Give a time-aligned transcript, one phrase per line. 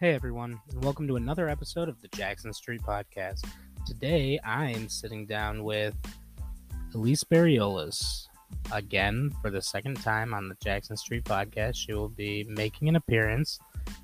[0.00, 3.46] Hey everyone, and welcome to another episode of the Jackson Street Podcast.
[3.86, 5.94] Today I am sitting down with
[6.94, 8.24] Elise Barriolas
[8.72, 11.76] again for the second time on the Jackson Street Podcast.
[11.76, 13.58] She will be making an appearance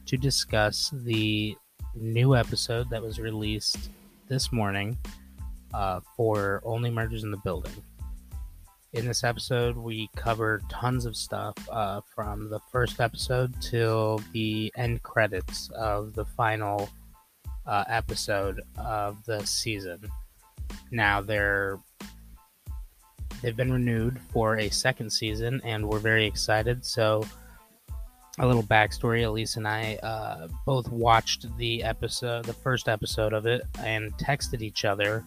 [0.04, 1.56] to discuss the
[1.95, 3.88] new episode that was released
[4.28, 4.98] this morning
[5.72, 7.72] uh, for Only Murders in the Building.
[8.96, 14.72] In this episode, we cover tons of stuff uh, from the first episode till the
[14.75, 16.88] end credits of the final
[17.66, 20.00] uh, episode of the season.
[20.90, 21.79] Now they're
[23.43, 26.82] they've been renewed for a second season, and we're very excited.
[26.82, 27.22] So,
[28.38, 33.44] a little backstory: Elise and I uh, both watched the episode, the first episode of
[33.44, 35.22] it, and texted each other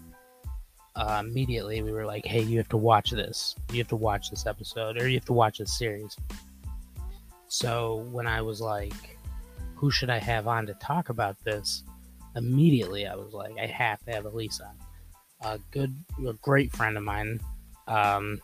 [0.99, 3.55] uh, immediately we were like, "Hey, you have to watch this.
[3.71, 6.15] You have to watch this episode, or you have to watch this series."
[7.47, 9.17] So when I was like,
[9.75, 11.83] "Who should I have on to talk about this?"
[12.35, 14.75] Immediately, I was like, "I have to have Elise on."
[15.41, 15.95] A good,
[16.27, 17.39] a great friend of mine,
[17.87, 18.41] um,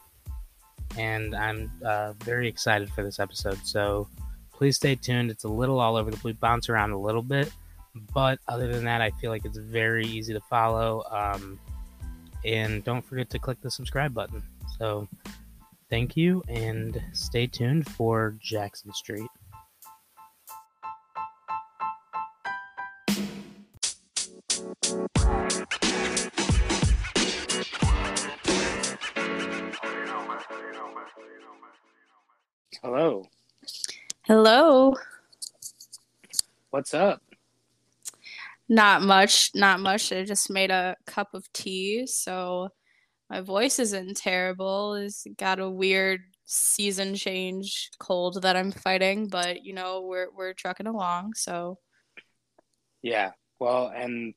[0.98, 3.60] and I'm uh, very excited for this episode.
[3.66, 4.08] So
[4.54, 5.30] please stay tuned.
[5.30, 7.52] It's a little all over the place, bounce around a little bit,
[8.14, 11.04] but other than that, I feel like it's very easy to follow.
[11.12, 11.60] Um,
[12.46, 14.44] and don't forget to click the subscribe button.
[14.78, 15.08] So,
[15.90, 19.28] thank you and stay tuned for Jackson Street.
[32.84, 33.28] Hello.
[34.28, 34.94] Hello.
[36.70, 37.25] What's up?
[38.68, 40.12] Not much, not much.
[40.12, 42.70] I just made a cup of tea, so
[43.30, 44.96] my voice isn't terrible.
[44.96, 50.54] It's got a weird season change cold that I'm fighting, but you know, we're we're
[50.54, 51.78] trucking along, so
[53.02, 53.32] Yeah.
[53.60, 54.34] Well, and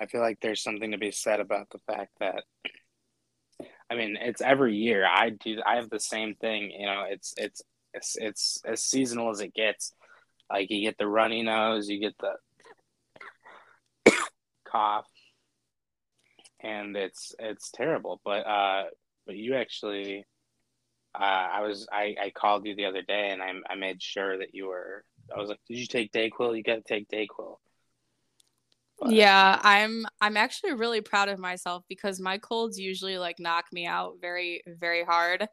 [0.00, 2.44] I feel like there's something to be said about the fact that
[3.90, 5.06] I mean, it's every year.
[5.06, 7.62] I do I have the same thing, you know, it's it's
[7.94, 9.92] it's it's as seasonal as it gets.
[10.50, 12.34] Like you get the runny nose, you get the
[14.76, 15.06] cough,
[16.60, 18.20] and it's it's terrible.
[18.24, 18.84] But uh,
[19.26, 20.24] but you actually,
[21.14, 24.38] uh, I was I I called you the other day, and I I made sure
[24.38, 25.04] that you were.
[25.34, 26.56] I was like, did you take Dayquil?
[26.56, 27.56] You got to take Dayquil.
[28.98, 33.66] But, yeah, I'm I'm actually really proud of myself because my colds usually like knock
[33.72, 35.46] me out very very hard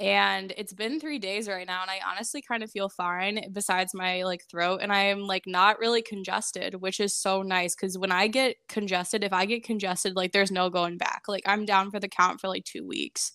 [0.00, 3.92] and it's been three days right now and i honestly kind of feel fine besides
[3.94, 8.12] my like throat and i'm like not really congested which is so nice because when
[8.12, 11.22] i get congested if i get congested like there's no going back.
[11.28, 13.32] Like i'm down for the count for like two weeks.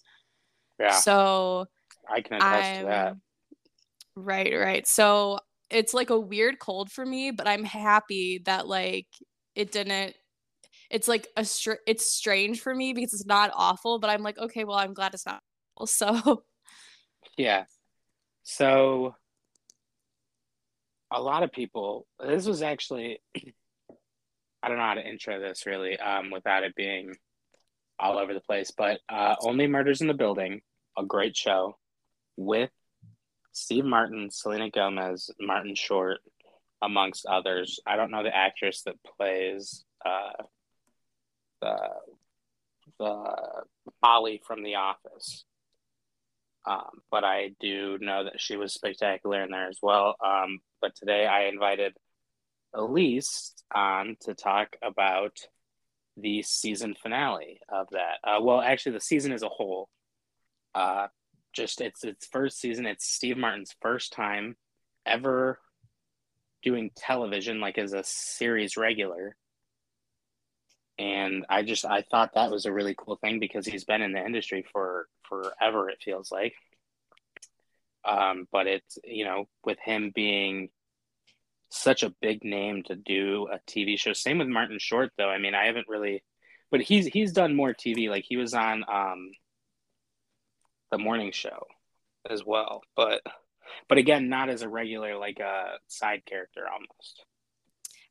[0.80, 0.92] Yeah.
[0.92, 1.66] So
[2.10, 3.16] i can attest I'm, to that.
[4.16, 4.88] Right right.
[4.88, 9.08] So it's like a weird cold for me but i'm happy that like
[9.56, 10.14] it didn't
[10.92, 14.38] it's like a str- it's strange for me because it's not awful but i'm like
[14.38, 15.42] okay well i'm glad it's not
[15.86, 16.44] so
[17.38, 17.66] yeah.
[18.44, 19.16] So
[21.12, 23.20] a lot of people this was actually
[24.64, 27.16] I don't know how to intro this really um, without it being
[28.00, 30.62] all over the place, but uh, Only Murders in the Building,
[30.98, 31.78] a great show
[32.38, 32.72] with
[33.52, 36.20] Steve Martin, Selena Gomez, Martin Short,
[36.82, 37.80] amongst others.
[37.86, 40.44] I don't know the actress that plays uh,
[41.62, 41.78] the
[43.00, 43.26] the
[44.02, 45.46] Molly from The Office.
[46.66, 50.16] Um, but I do know that she was spectacular in there as well.
[50.26, 51.94] Um, but today I invited
[52.74, 55.38] Elise on to talk about
[56.18, 58.20] the season finale of that.
[58.24, 59.90] Uh, well, actually, the season as a whole.
[60.76, 61.08] Uh,
[61.54, 62.86] just it's its first season.
[62.86, 64.56] It's Steve Martin's first time
[65.06, 65.60] ever
[66.64, 69.36] doing television, like as a series regular.
[71.00, 74.14] And I just I thought that was a really cool thing because he's been in
[74.14, 76.54] the industry for forever, it feels like.
[78.06, 80.70] Um, but it's, you know, with him being
[81.70, 84.14] such a big name to do a TV show.
[84.14, 85.30] Same with Martin Short, though.
[85.30, 86.24] I mean, I haven't really,
[86.70, 88.10] but he's he's done more TV.
[88.10, 89.32] Like he was on um,
[90.92, 91.66] the morning show
[92.30, 93.22] as well, but
[93.90, 97.26] but again, not as a regular like a uh, side character almost.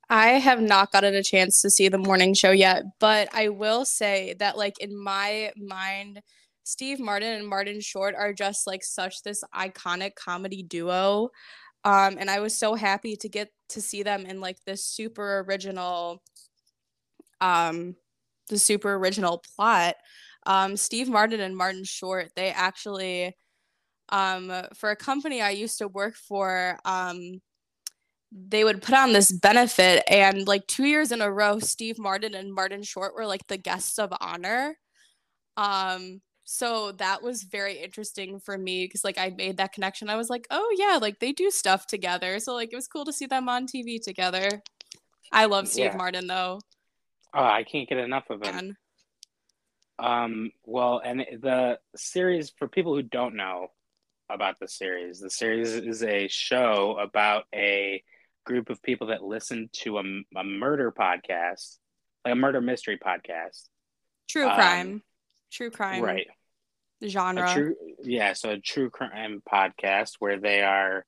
[0.08, 3.84] I have not gotten a chance to see the morning show yet, but I will
[3.84, 6.20] say that like in my mind
[6.64, 11.30] Steve Martin and Martin Short are just like such this iconic comedy duo.
[11.84, 15.40] Um, and I was so happy to get to see them in like this super
[15.40, 16.22] original,
[17.40, 17.96] um,
[18.48, 19.96] the super original plot.
[20.46, 23.34] Um, Steve Martin and Martin Short, they actually,
[24.10, 27.40] um, for a company I used to work for, um,
[28.34, 32.34] they would put on this benefit and like two years in a row steve martin
[32.34, 34.78] and martin short were like the guests of honor.
[35.56, 40.08] Um so that was very interesting for me because like i made that connection.
[40.08, 42.38] I was like oh yeah like they do stuff together.
[42.38, 44.48] So like it was cool to see them on tv together.
[45.30, 45.96] I love steve yeah.
[45.96, 46.60] martin though.
[47.34, 48.76] Oh i can't get enough of him.
[49.98, 53.68] Um well and the series for people who don't know
[54.30, 58.02] about the series the series is a show about a
[58.44, 60.02] group of people that listen to a,
[60.36, 61.78] a murder podcast,
[62.24, 63.68] like a murder mystery podcast.
[64.28, 64.92] True um, crime.
[64.92, 65.02] Um,
[65.50, 66.02] true crime.
[66.02, 66.26] Right.
[67.00, 67.52] The genre.
[67.52, 71.04] True, yeah, so a true crime podcast where they are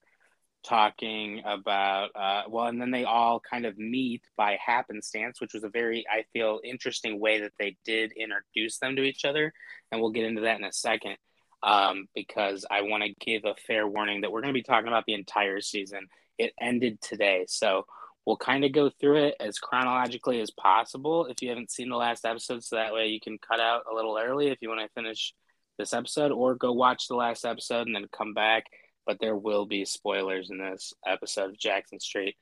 [0.65, 5.63] talking about uh, well and then they all kind of meet by happenstance which was
[5.63, 9.53] a very i feel interesting way that they did introduce them to each other
[9.93, 11.17] and we'll get into that in a second
[11.63, 14.89] um, because i want to give a fair warning that we're going to be talking
[14.89, 16.09] about the entire season
[16.39, 17.45] it ended today.
[17.49, 17.87] So
[18.27, 21.97] we'll kind of go through it as chronologically as possible if you haven't seen the
[21.97, 22.65] last episode.
[22.65, 25.35] So that way you can cut out a little early if you want to finish
[25.79, 28.65] this episode or go watch the last episode and then come back.
[29.07, 32.37] But there will be spoilers in this episode of Jackson Street.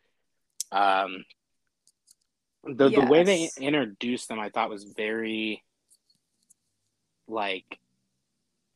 [0.71, 1.25] Um,
[2.65, 3.01] the, yes.
[3.01, 5.65] the way they introduced them, I thought was very
[7.27, 7.81] like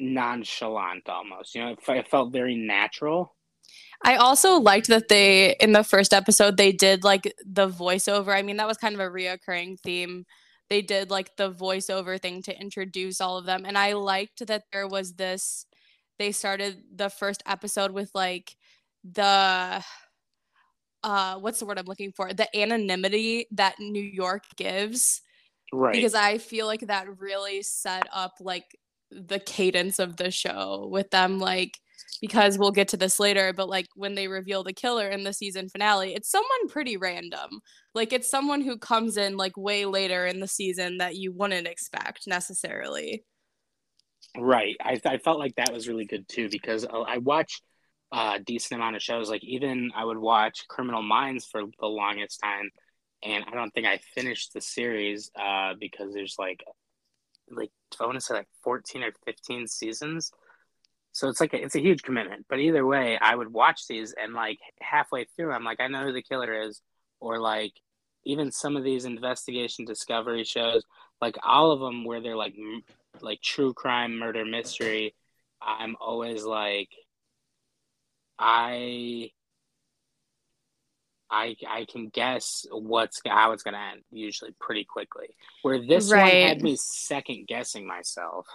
[0.01, 1.55] nonchalant almost.
[1.55, 3.36] You know, it, it felt very natural
[4.05, 8.35] I also liked that they in the first episode they did like the voiceover.
[8.37, 10.25] I mean, that was kind of a reoccurring theme.
[10.69, 13.65] They did like the voiceover thing to introduce all of them.
[13.65, 15.67] And I liked that there was this
[16.19, 18.57] they started the first episode with like
[19.05, 19.83] the
[21.05, 22.33] uh what's the word I'm looking for?
[22.33, 25.23] The anonymity that New York gives.
[25.73, 25.93] Right.
[25.93, 28.77] Because I feel like that really set up like
[29.11, 31.79] the cadence of the show with them like
[32.21, 35.33] because we'll get to this later, but like when they reveal the killer in the
[35.33, 37.61] season finale, it's someone pretty random.
[37.95, 41.67] Like it's someone who comes in like way later in the season that you wouldn't
[41.67, 43.25] expect necessarily.
[44.37, 44.77] Right.
[44.81, 47.61] I, I felt like that was really good too because I watch
[48.13, 49.31] a decent amount of shows.
[49.31, 52.71] Like even I would watch Criminal Minds for the longest time,
[53.23, 56.63] and I don't think I finished the series uh, because there's like
[57.51, 57.71] like
[58.01, 60.33] I want to say like 14 or 15 seasons.
[61.17, 62.45] So it's like a, it's a huge commitment.
[62.47, 66.05] But either way, I would watch these and like halfway through, I'm like, I know
[66.05, 66.83] who the killer is,
[67.21, 67.73] or like
[68.27, 70.83] even some of these investigation discovery shows,
[71.23, 72.83] like all of them where they're like m-
[73.23, 75.15] like true crime, murder mystery.
[75.63, 76.91] I'm always like,
[78.39, 79.31] I
[81.31, 85.29] I I can guess what's how it's gonna end usually pretty quickly.
[85.63, 86.21] Where this right.
[86.21, 88.47] one had me second guessing myself.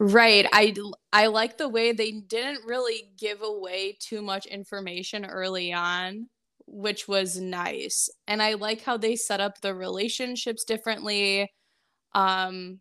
[0.00, 0.46] Right.
[0.52, 0.74] I
[1.12, 6.28] I like the way they didn't really give away too much information early on,
[6.66, 8.08] which was nice.
[8.26, 11.52] And I like how they set up the relationships differently.
[12.14, 12.80] Um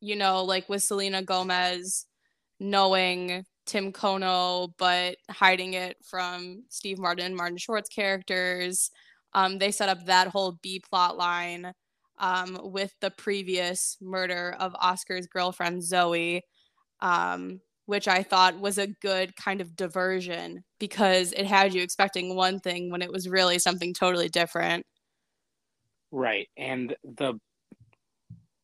[0.00, 2.06] you know, like with Selena Gomez
[2.60, 8.90] knowing Tim Kono but hiding it from Steve Martin, Martin Short's characters.
[9.34, 11.72] Um they set up that whole B plot line
[12.20, 16.44] um, with the previous murder of Oscar's girlfriend, Zoe,
[17.00, 22.36] um, which I thought was a good kind of diversion because it had you expecting
[22.36, 24.86] one thing when it was really something totally different.
[26.12, 26.48] Right.
[26.56, 27.34] And the,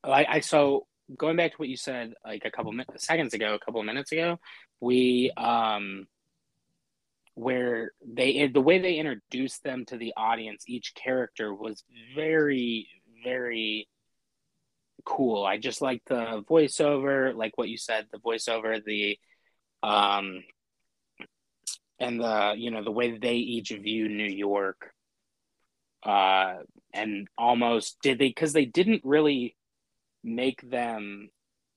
[0.05, 0.87] I, I so
[1.17, 4.13] going back to what you said like a couple minutes seconds ago, a couple minutes
[4.13, 4.39] ago,
[4.81, 6.07] we, um,
[7.35, 11.85] where they the way they introduced them to the audience each character was
[12.15, 12.89] very
[13.25, 13.89] very
[15.05, 15.45] cool.
[15.45, 19.19] I just like the voiceover, like what you said, the voiceover, the
[19.83, 20.43] um
[21.99, 24.93] and the you know the way they each view New York
[26.03, 26.57] uh
[26.93, 29.57] and almost did they cuz they didn't really
[30.23, 31.31] make them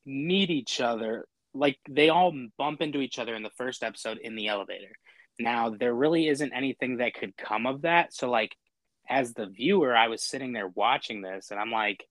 [0.06, 4.36] meet each other like they all bump into each other in the first episode in
[4.36, 4.92] the elevator.
[5.40, 8.14] Now there really isn't anything that could come of that.
[8.14, 8.56] So like
[9.10, 12.06] as the viewer, I was sitting there watching this and I'm like,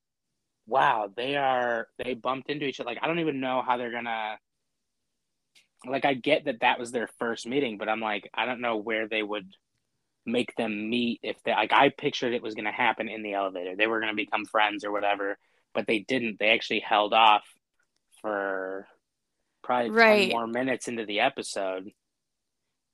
[0.66, 2.90] wow, they are, they bumped into each other.
[2.90, 4.38] Like, I don't even know how they're gonna,
[5.86, 8.76] like, I get that that was their first meeting, but I'm like, I don't know
[8.76, 9.48] where they would
[10.26, 13.76] make them meet if they, like, I pictured it was gonna happen in the elevator.
[13.76, 15.38] They were gonna become friends or whatever,
[15.72, 16.38] but they didn't.
[16.38, 17.44] They actually held off
[18.20, 18.86] for
[19.62, 20.30] probably right.
[20.30, 21.90] 10 more minutes into the episode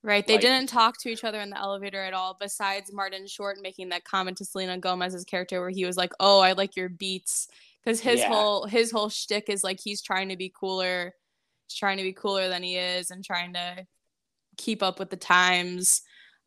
[0.05, 0.27] Right.
[0.27, 3.57] They like, didn't talk to each other in the elevator at all, besides Martin Short
[3.63, 6.91] making that comment to Selena Gomez's character where he was like, Oh, I like your
[6.91, 7.49] beats.
[7.83, 8.29] Because his yeah.
[8.29, 11.15] whole his whole shtick is like he's trying to be cooler.
[11.67, 13.87] He's trying to be cooler than he is and trying to
[14.59, 16.03] keep up with the times.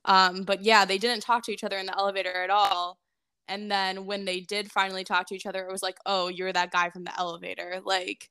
[0.05, 2.99] Um, but yeah, they didn't talk to each other in the elevator at all.
[3.47, 6.53] And then when they did finally talk to each other, it was like, oh, you're
[6.53, 7.81] that guy from the elevator.
[7.83, 8.29] Like,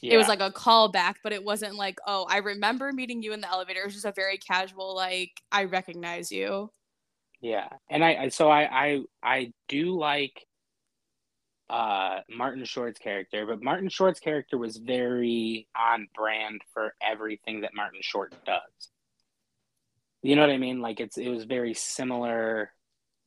[0.00, 0.14] yeah.
[0.14, 3.40] it was like a callback, but it wasn't like, oh, I remember meeting you in
[3.40, 3.80] the elevator.
[3.80, 6.70] It was just a very casual, like, I recognize you.
[7.40, 10.46] Yeah, and I so I I I do like
[11.68, 17.74] uh Martin Short's character, but Martin Short's character was very on brand for everything that
[17.74, 18.90] Martin Short does.
[20.22, 20.80] You know what I mean?
[20.80, 22.72] Like it's it was very similar,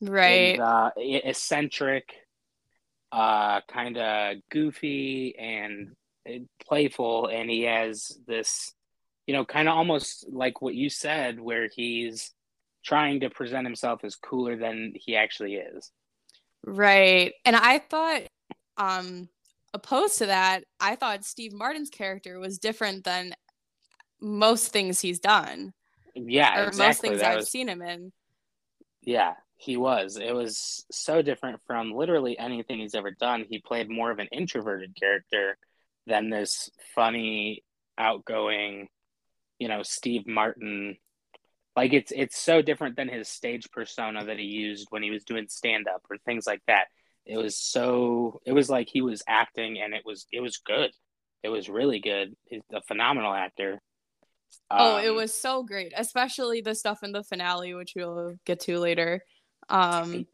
[0.01, 0.59] right?
[0.59, 2.09] uh, eccentric,
[3.11, 5.95] uh, kind of goofy and
[6.65, 8.73] playful, and he has this,
[9.27, 12.31] you know, kind of almost like what you said, where he's
[12.83, 15.91] trying to present himself as cooler than he actually is.
[16.65, 17.33] Right.
[17.45, 18.23] And I thought
[18.77, 19.29] um
[19.73, 23.33] opposed to that, I thought Steve Martin's character was different than
[24.21, 25.73] most things he's done.
[26.15, 26.87] Yeah, or exactly.
[26.87, 27.49] most things that I've was...
[27.49, 28.11] seen him in.
[29.01, 30.17] Yeah, he was.
[30.17, 33.45] It was so different from literally anything he's ever done.
[33.49, 35.57] He played more of an introverted character
[36.09, 37.63] than this funny,
[37.97, 38.87] outgoing,
[39.59, 40.97] you know, Steve Martin
[41.79, 45.23] like it's it's so different than his stage persona that he used when he was
[45.23, 46.87] doing stand up or things like that.
[47.25, 50.91] It was so it was like he was acting and it was it was good.
[51.41, 52.35] It was really good.
[52.45, 53.81] He's a phenomenal actor.
[54.69, 58.59] oh, it um, was so great, especially the stuff in the finale, which we'll get
[58.61, 59.23] to later.
[59.69, 60.25] Um,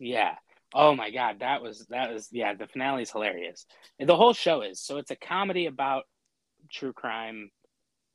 [0.00, 0.34] yeah.
[0.74, 2.54] Oh my god, that was that was yeah.
[2.54, 3.66] The finale is hilarious.
[3.98, 6.04] And the whole show is so it's a comedy about
[6.70, 7.50] true crime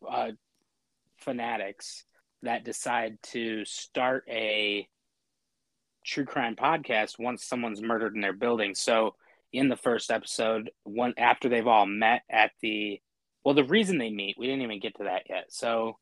[0.09, 0.31] uh,
[1.17, 2.03] fanatics
[2.43, 4.87] that decide to start a
[6.05, 8.73] true crime podcast once someone's murdered in their building.
[8.73, 9.15] So
[9.53, 12.99] in the first episode, one after they've all met at the
[13.43, 15.45] well, the reason they meet, we didn't even get to that yet.
[15.49, 15.97] So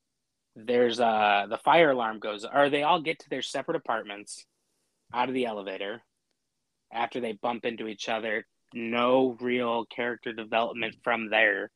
[0.56, 4.46] there's uh the fire alarm goes or they all get to their separate apartments
[5.14, 6.02] out of the elevator
[6.92, 8.46] after they bump into each other.
[8.74, 11.72] No real character development from there,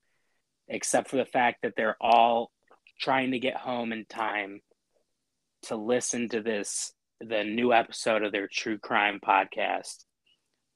[0.67, 2.51] except for the fact that they're all
[2.99, 4.61] trying to get home in time
[5.63, 10.05] to listen to this the new episode of their true crime podcast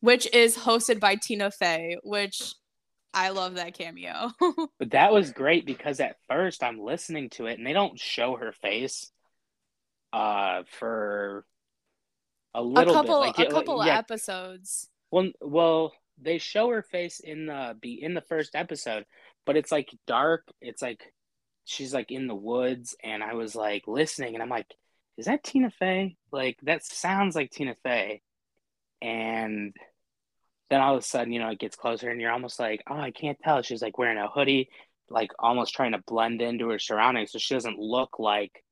[0.01, 2.53] which is hosted by Tina Fey which
[3.13, 4.31] I love that cameo
[4.79, 8.35] but that was great because at first I'm listening to it and they don't show
[8.35, 9.11] her face
[10.11, 11.45] uh for
[12.53, 13.37] a little a couple bit.
[13.37, 13.97] Like, a couple yeah.
[13.97, 19.05] episodes well well they show her face in the be in the first episode
[19.45, 21.13] but it's like dark it's like
[21.65, 24.67] she's like in the woods and I was like listening and I'm like,
[25.17, 26.15] is that Tina Fey?
[26.31, 28.21] Like that sounds like Tina Fey.
[29.01, 29.73] And
[30.69, 32.97] then all of a sudden, you know, it gets closer and you're almost like, oh,
[32.97, 33.61] I can't tell.
[33.61, 34.69] She's like wearing a hoodie,
[35.09, 37.31] like almost trying to blend into her surroundings.
[37.31, 38.63] So she doesn't look like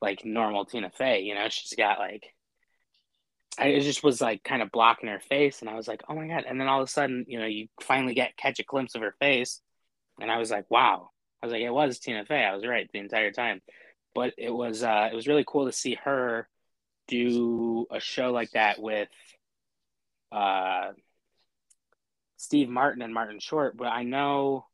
[0.00, 2.24] like normal Tina Fey, you know, she's got like
[3.58, 6.14] I, it just was like kind of blocking her face and I was like, oh
[6.14, 6.44] my god.
[6.48, 9.02] And then all of a sudden, you know, you finally get catch a glimpse of
[9.02, 9.60] her face
[10.20, 11.10] and I was like, wow,
[11.42, 12.44] I was like, it was Tina Fey.
[12.44, 13.60] I was right the entire time.
[14.14, 16.48] But it was uh, it was really cool to see her
[17.08, 19.08] do a show like that with
[20.30, 20.92] uh,
[22.36, 23.76] Steve Martin and Martin Short.
[23.76, 24.66] But I know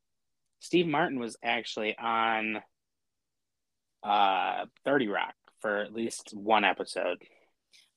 [0.59, 2.61] Steve Martin was actually on
[4.03, 7.17] uh, 30 Rock for at least one episode.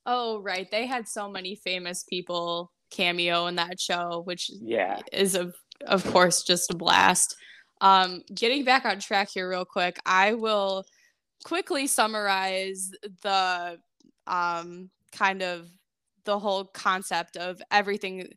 [0.06, 0.70] Oh, right.
[0.70, 5.54] They had so many famous people cameo in that show, which yeah is of
[5.86, 7.36] of course just a blast.
[7.80, 10.84] Um, getting back on track here, real quick, I will
[11.44, 12.92] quickly summarize
[13.22, 13.78] the
[14.28, 15.68] um, kind of
[16.24, 18.28] the whole concept of everything,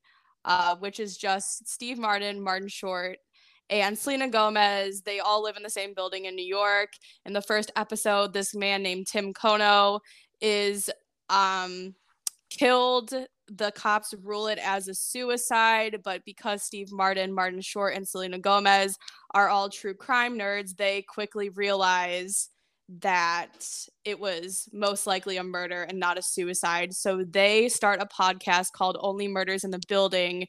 [0.46, 3.20] uh, which is just Steve Martin, Martin Short,
[3.70, 5.02] and Selena Gomez.
[5.02, 6.94] They all live in the same building in New York.
[7.26, 10.00] In the first episode, this man named Tim Kono
[10.42, 10.90] is
[11.30, 11.96] um,
[12.50, 13.14] killed
[13.48, 18.40] the cops rule it as a suicide, but because Steve Martin, Martin Short, and Selena
[18.40, 18.98] Gomez
[19.34, 22.50] are all true crime nerds, they quickly realize
[23.02, 23.68] that
[24.04, 26.94] it was most likely a murder and not a suicide.
[26.94, 30.48] So they start a podcast called Only Murders in the Building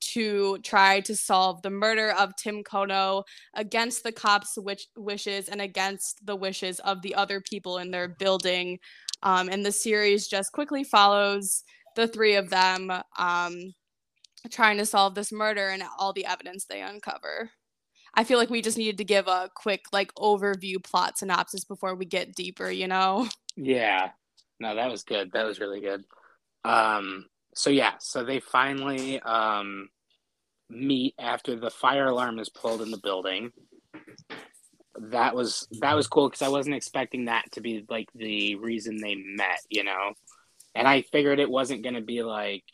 [0.00, 3.22] to try to solve the murder of Tim Kono
[3.54, 8.08] against the cops' wish- wishes and against the wishes of the other people in their
[8.08, 8.78] building.
[9.26, 11.64] Um, and the series just quickly follows
[11.96, 13.74] the three of them um,
[14.52, 17.50] trying to solve this murder and all the evidence they uncover.
[18.14, 21.96] I feel like we just needed to give a quick like overview plot synopsis before
[21.96, 23.28] we get deeper, you know?
[23.56, 24.10] Yeah.
[24.60, 25.32] No, that was good.
[25.32, 26.04] That was really good.
[26.64, 29.88] Um so yeah, so they finally um
[30.70, 33.50] meet after the fire alarm is pulled in the building.
[34.98, 38.98] That was that was cool because I wasn't expecting that to be like the reason
[39.00, 40.12] they met, you know.
[40.74, 42.64] And I figured it wasn't going to be like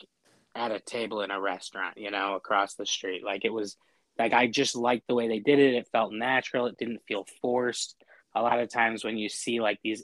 [0.55, 3.23] at a table in a restaurant, you know, across the street.
[3.23, 3.77] Like it was
[4.17, 5.75] like I just liked the way they did it.
[5.75, 6.67] It felt natural.
[6.67, 7.95] It didn't feel forced.
[8.35, 10.03] A lot of times when you see like these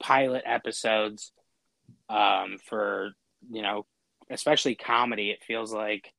[0.00, 1.32] pilot episodes
[2.08, 3.12] um, for
[3.50, 3.86] you know,
[4.30, 6.12] especially comedy, it feels like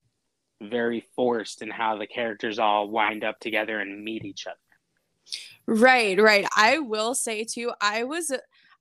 [0.62, 4.58] very forced in how the characters all wind up together and meet each other.
[5.68, 6.46] Right, right.
[6.56, 8.32] I will say too, I was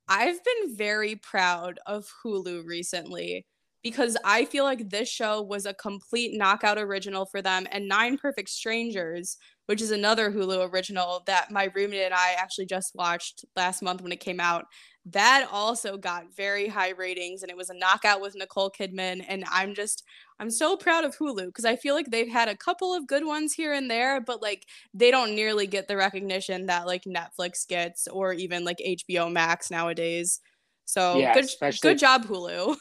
[0.08, 3.46] I've been very proud of Hulu recently
[3.82, 8.18] because I feel like this show was a complete knockout original for them and Nine
[8.18, 13.45] Perfect Strangers, which is another Hulu original that my roommate and I actually just watched
[13.57, 14.66] last month when it came out
[15.07, 19.45] that also got very high ratings and it was a knockout with Nicole Kidman and
[19.50, 20.04] I'm just
[20.38, 23.25] I'm so proud of Hulu because I feel like they've had a couple of good
[23.25, 24.64] ones here and there but like
[24.95, 29.71] they don't nearly get the recognition that like Netflix gets or even like HBO Max
[29.71, 30.40] nowadays.
[30.85, 31.49] So yeah, good
[31.81, 32.76] good job Hulu.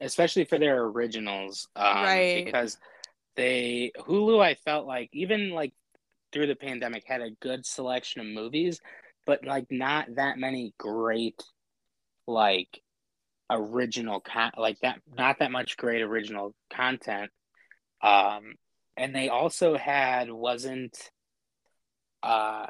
[0.00, 2.44] Especially for their originals um, right.
[2.44, 2.78] because
[3.34, 5.72] they Hulu I felt like even like
[6.34, 8.80] through the pandemic had a good selection of movies
[9.24, 11.40] but like not that many great
[12.26, 12.82] like
[13.48, 17.30] original con like that not that much great original content
[18.02, 18.54] um
[18.96, 21.10] and they also had wasn't
[22.22, 22.66] uh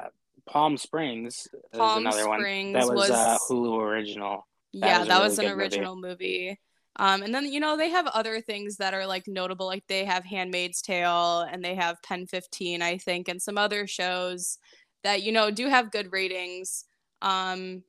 [0.47, 5.07] palm springs palm another springs one that was, was a hulu original that yeah was
[5.07, 6.49] that was an original movie.
[6.49, 6.59] movie.
[6.97, 10.05] Um, and then you know they have other things that are like notable, like they
[10.05, 14.57] have *Handmaid's Tale* and they have *PEN15*, I think, and some other shows
[15.03, 16.85] that you know do have good ratings.
[17.21, 17.83] Um,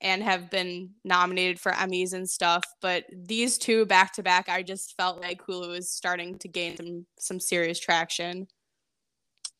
[0.00, 2.62] and have been nominated for Emmys and stuff.
[2.80, 6.76] But these two back to back, I just felt like Hulu is starting to gain
[6.76, 8.46] some some serious traction.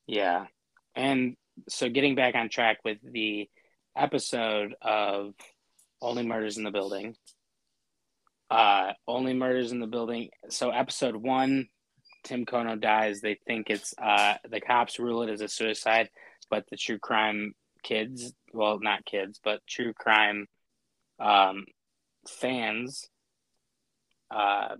[0.06, 0.46] Yeah,
[0.94, 1.36] and
[1.68, 3.48] so getting back on track with the
[3.96, 5.34] episode of
[6.02, 7.16] Only Murders in the Building.
[8.50, 10.30] Uh, Only Murders in the Building.
[10.50, 11.68] So episode one,
[12.24, 13.20] Tim Kono dies.
[13.20, 16.10] They think it's uh the cops rule it as a suicide,
[16.50, 20.46] but the true crime kids, well, not kids, but true crime
[21.18, 21.64] um,
[22.28, 23.08] fans
[24.30, 24.74] uh,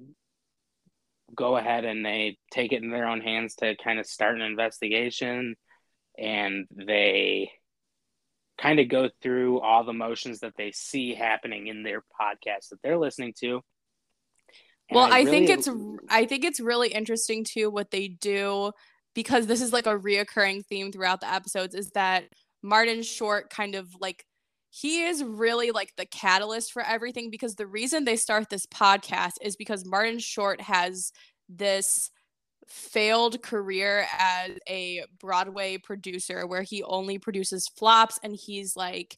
[1.34, 4.42] go ahead and they take it in their own hands to kind of start an
[4.42, 5.56] investigation
[6.18, 7.50] and they
[8.58, 12.80] kind of go through all the motions that they see happening in their podcast that
[12.82, 13.60] they're listening to.
[14.90, 15.46] Well I, I really...
[15.46, 15.68] think it's
[16.08, 18.70] i think it's really interesting too what they do
[19.16, 22.24] because this is like a reoccurring theme throughout the episodes is that
[22.62, 24.24] Martin Short kind of like
[24.70, 29.32] he is really like the catalyst for everything because the reason they start this podcast
[29.40, 31.12] is because Martin Short has
[31.48, 32.10] this
[32.66, 39.16] failed career as a Broadway producer where he only produces flops and he's like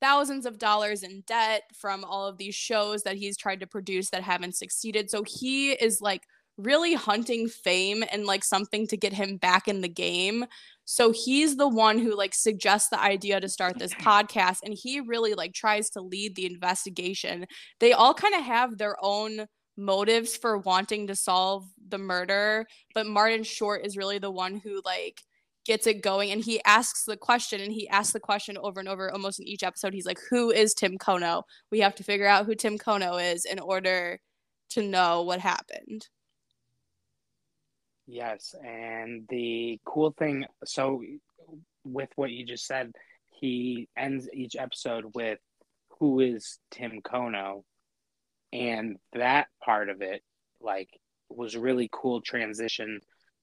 [0.00, 4.10] thousands of dollars in debt from all of these shows that he's tried to produce
[4.10, 5.10] that haven't succeeded.
[5.10, 6.22] So he is like
[6.58, 10.44] really hunting fame and like something to get him back in the game.
[10.84, 15.00] So he's the one who like suggests the idea to start this podcast and he
[15.00, 17.46] really like tries to lead the investigation.
[17.80, 23.06] They all kind of have their own motives for wanting to solve the murder, but
[23.06, 25.22] Martin Short is really the one who like
[25.64, 28.88] gets it going and he asks the question and he asks the question over and
[28.88, 29.92] over almost in each episode.
[29.92, 31.42] He's like, Who is Tim Kono?
[31.70, 34.20] We have to figure out who Tim Kono is in order
[34.70, 36.06] to know what happened.
[38.06, 41.02] Yes, and the cool thing, so
[41.84, 42.92] with what you just said,
[43.40, 45.40] he ends each episode with
[45.98, 47.64] who is Tim Kono,
[48.52, 50.22] and that part of it,
[50.60, 50.88] like,
[51.28, 53.00] was really cool transition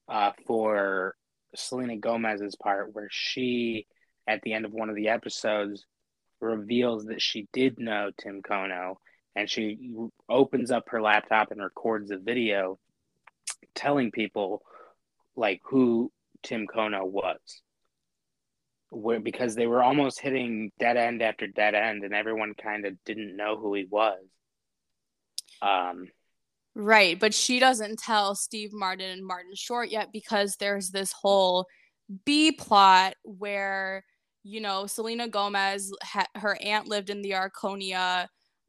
[0.08, 1.14] uh, for
[1.54, 3.86] Selena Gomez's part, where she,
[4.26, 5.84] at the end of one of the episodes,
[6.40, 8.96] reveals that she did know Tim Kono,
[9.36, 9.90] and she
[10.28, 12.78] opens up her laptop and records a video
[13.74, 14.62] telling people
[15.36, 16.12] like who
[16.42, 17.38] Tim Kono was.
[18.90, 22.94] Where, because they were almost hitting dead end after dead end and everyone kind of
[23.04, 24.20] didn't know who he was.
[25.62, 26.08] Um
[26.76, 31.66] Right, but she doesn't tell Steve Martin and Martin Short yet because there's this whole
[32.24, 34.04] B plot where
[34.42, 38.26] you know Selena Gomez ha- her aunt lived in the Arconia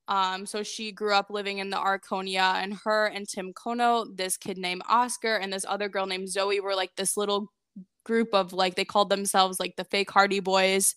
[0.07, 4.37] um, so she grew up living in the Arconia, and her and Tim Kono, this
[4.37, 7.51] kid named Oscar, and this other girl named Zoe were like this little
[8.03, 10.93] group of like they called themselves like the fake Hardy Boys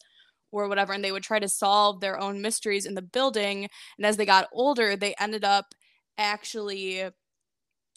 [0.52, 3.68] or whatever, and they would try to solve their own mysteries in the building.
[3.98, 5.74] And as they got older, they ended up
[6.16, 7.04] actually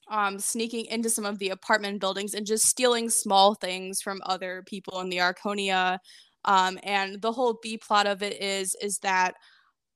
[0.10, 4.64] um, sneaking into some of the apartment buildings and just stealing small things from other
[4.66, 6.00] people in the Arconia.
[6.46, 9.36] Um, and the whole B plot of it is is that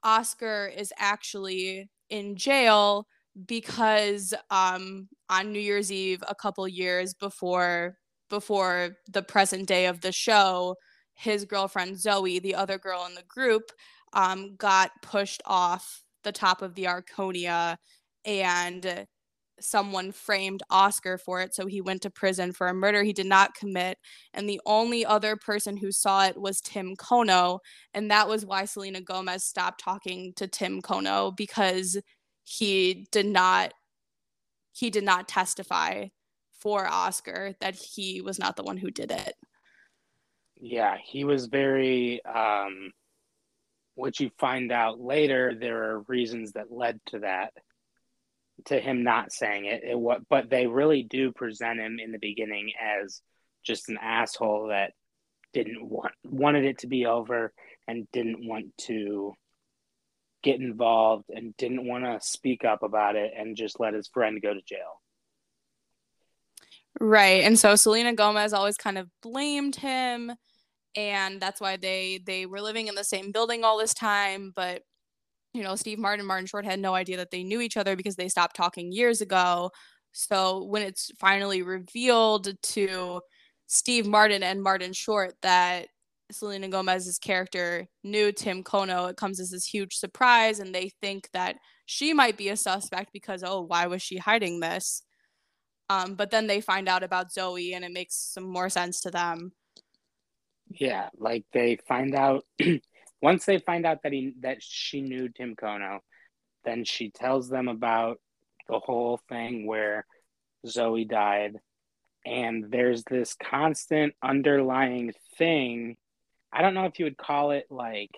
[0.04, 3.08] Oscar is actually in jail
[3.48, 7.98] because um, on New Year's Eve, a couple years before
[8.30, 10.76] before the present day of the show,
[11.16, 13.72] his girlfriend Zoe, the other girl in the group,
[14.14, 17.78] um, got pushed off the top of the Arconia,
[18.26, 19.08] and
[19.60, 21.56] someone framed Oscar for it.
[21.56, 23.98] So he went to prison for a murder he did not commit.
[24.34, 27.60] And the only other person who saw it was Tim Kono.
[27.94, 31.98] And that was why Selena Gomez stopped talking to Tim Kono because
[32.44, 33.74] he did not
[34.74, 36.08] he did not testify
[36.60, 39.36] for Oscar that he was not the one who did it.
[40.68, 42.92] Yeah, he was very um
[43.94, 47.54] which you find out later there are reasons that led to that
[48.66, 49.84] to him not saying it.
[49.84, 53.22] it what but they really do present him in the beginning as
[53.64, 54.94] just an asshole that
[55.54, 57.54] didn't want wanted it to be over
[57.88, 59.34] and didn't want to
[60.42, 64.42] get involved and didn't want to speak up about it and just let his friend
[64.42, 65.00] go to jail.
[67.00, 67.44] Right.
[67.44, 70.32] And so Selena Gomez always kind of blamed him
[70.96, 74.84] and that's why they they were living in the same building all this time, but
[75.54, 78.16] you know, Steve Martin Martin Short had no idea that they knew each other because
[78.18, 79.72] they stopped talking years ago.
[80.12, 83.22] So when it's finally revealed to
[83.68, 85.88] Steve Martin and Martin Short that
[86.32, 91.30] Selena Gomez's character knew Tim Kono, it comes as this huge surprise, and they think
[91.34, 95.04] that she might be a suspect because, oh, why was she hiding this?
[95.90, 99.12] Um, but then they find out about Zoe, and it makes some more sense to
[99.12, 99.52] them.
[100.78, 102.44] Yeah, like they find out
[103.22, 106.00] once they find out that he that she knew Tim Kono,
[106.66, 108.20] then she tells them about
[108.68, 110.06] the whole thing where
[110.68, 111.56] Zoe died,
[112.26, 115.96] and there's this constant underlying thing.
[116.52, 118.12] I don't know if you would call it like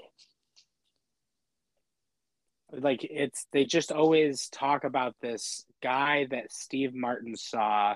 [2.72, 7.96] like it's they just always talk about this guy that Steve Martin saw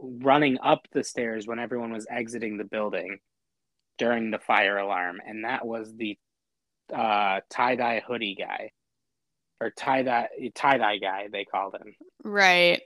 [0.00, 3.18] running up the stairs when everyone was exiting the building
[3.98, 6.16] during the fire alarm and that was the
[6.94, 8.70] uh, tie-dye hoodie guy
[9.60, 12.80] or tie-dye tie-dye guy they called him right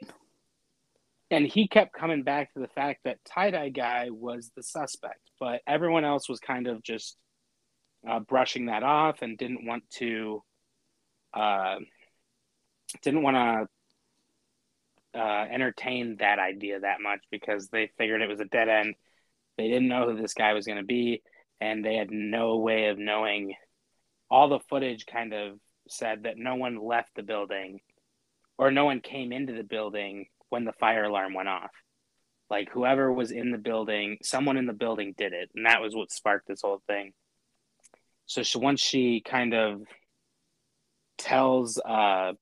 [1.30, 5.60] and he kept coming back to the fact that tie-dye guy was the suspect but
[5.66, 7.16] everyone else was kind of just
[8.08, 10.42] uh, brushing that off and didn't want to
[11.34, 11.76] uh,
[13.02, 13.36] didn't want
[15.14, 18.94] to uh, entertain that idea that much because they figured it was a dead end.
[19.56, 21.22] They didn't know who this guy was going to be,
[21.60, 23.54] and they had no way of knowing.
[24.30, 27.80] All the footage kind of said that no one left the building,
[28.58, 31.70] or no one came into the building when the fire alarm went off.
[32.50, 35.94] Like whoever was in the building, someone in the building did it, and that was
[35.94, 37.12] what sparked this whole thing.
[38.26, 39.82] So she, once she kind of
[41.18, 42.32] tells uh,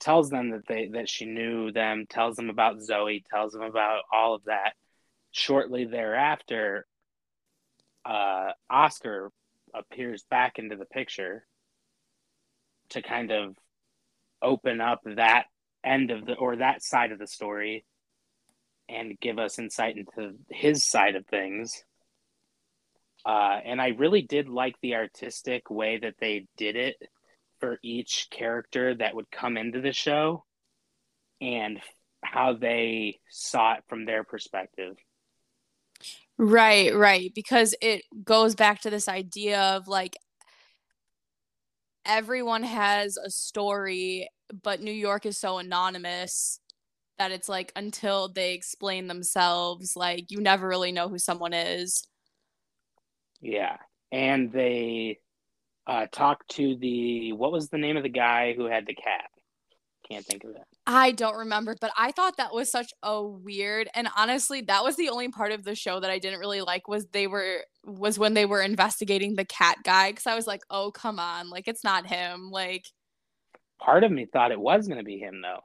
[0.00, 4.02] tells them that they that she knew them, tells them about Zoe, tells them about
[4.12, 4.74] all of that.
[5.36, 6.86] Shortly thereafter,
[8.04, 9.32] uh, Oscar
[9.74, 11.44] appears back into the picture
[12.90, 13.56] to kind of
[14.40, 15.46] open up that
[15.82, 17.84] end of the or that side of the story
[18.88, 21.82] and give us insight into his side of things.
[23.26, 26.94] Uh, and I really did like the artistic way that they did it
[27.58, 30.44] for each character that would come into the show
[31.40, 31.80] and
[32.22, 34.94] how they saw it from their perspective.
[36.38, 37.32] Right, right.
[37.34, 40.16] Because it goes back to this idea of like
[42.04, 44.28] everyone has a story,
[44.62, 46.60] but New York is so anonymous
[47.18, 52.04] that it's like until they explain themselves, like you never really know who someone is.
[53.40, 53.76] Yeah.
[54.12, 55.20] And they
[55.86, 59.30] uh talk to the what was the name of the guy who had the cat?
[60.08, 60.66] Can't think of that.
[60.86, 64.96] I don't remember, but I thought that was such a weird and honestly that was
[64.96, 68.18] the only part of the show that I didn't really like was they were was
[68.18, 71.48] when they were investigating the cat guy cuz I was like, "Oh, come on.
[71.48, 72.84] Like it's not him." Like
[73.80, 75.60] part of me thought it was going to be him though.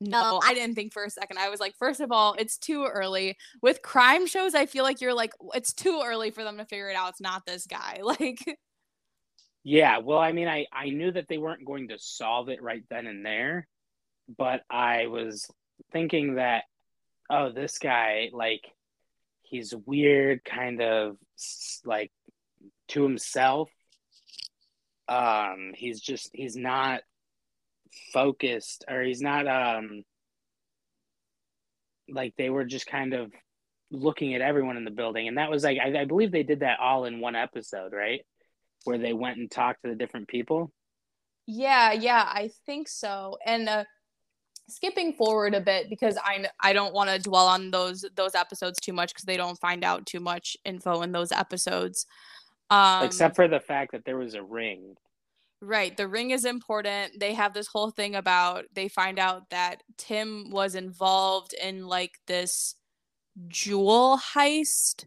[0.00, 1.38] No, I didn't think for a second.
[1.38, 3.36] I was like, first of all, it's too early.
[3.62, 6.90] With crime shows, I feel like you're like, it's too early for them to figure
[6.90, 7.10] it out.
[7.10, 8.00] It's not this guy.
[8.06, 8.58] Like,
[9.66, 9.98] yeah.
[9.98, 13.08] Well, I mean, I I knew that they weren't going to solve it right then
[13.08, 13.66] and there,
[14.38, 15.50] but I was
[15.92, 16.62] thinking that,
[17.28, 18.62] oh, this guy, like,
[19.42, 21.16] he's weird, kind of
[21.84, 22.12] like
[22.88, 23.68] to himself.
[25.08, 27.00] Um, he's just he's not
[28.12, 30.04] focused or he's not um
[32.08, 33.32] like they were just kind of
[33.90, 36.60] looking at everyone in the building, and that was like I, I believe they did
[36.60, 38.20] that all in one episode, right?
[38.86, 40.72] Where they went and talked to the different people.
[41.46, 43.36] Yeah, yeah, I think so.
[43.44, 43.84] And uh,
[44.68, 48.78] skipping forward a bit because I I don't want to dwell on those those episodes
[48.80, 52.06] too much because they don't find out too much info in those episodes.
[52.70, 54.94] Um, Except for the fact that there was a ring.
[55.62, 57.18] Right, the ring is important.
[57.18, 62.18] They have this whole thing about they find out that Tim was involved in like
[62.26, 62.74] this
[63.48, 65.04] jewel heist.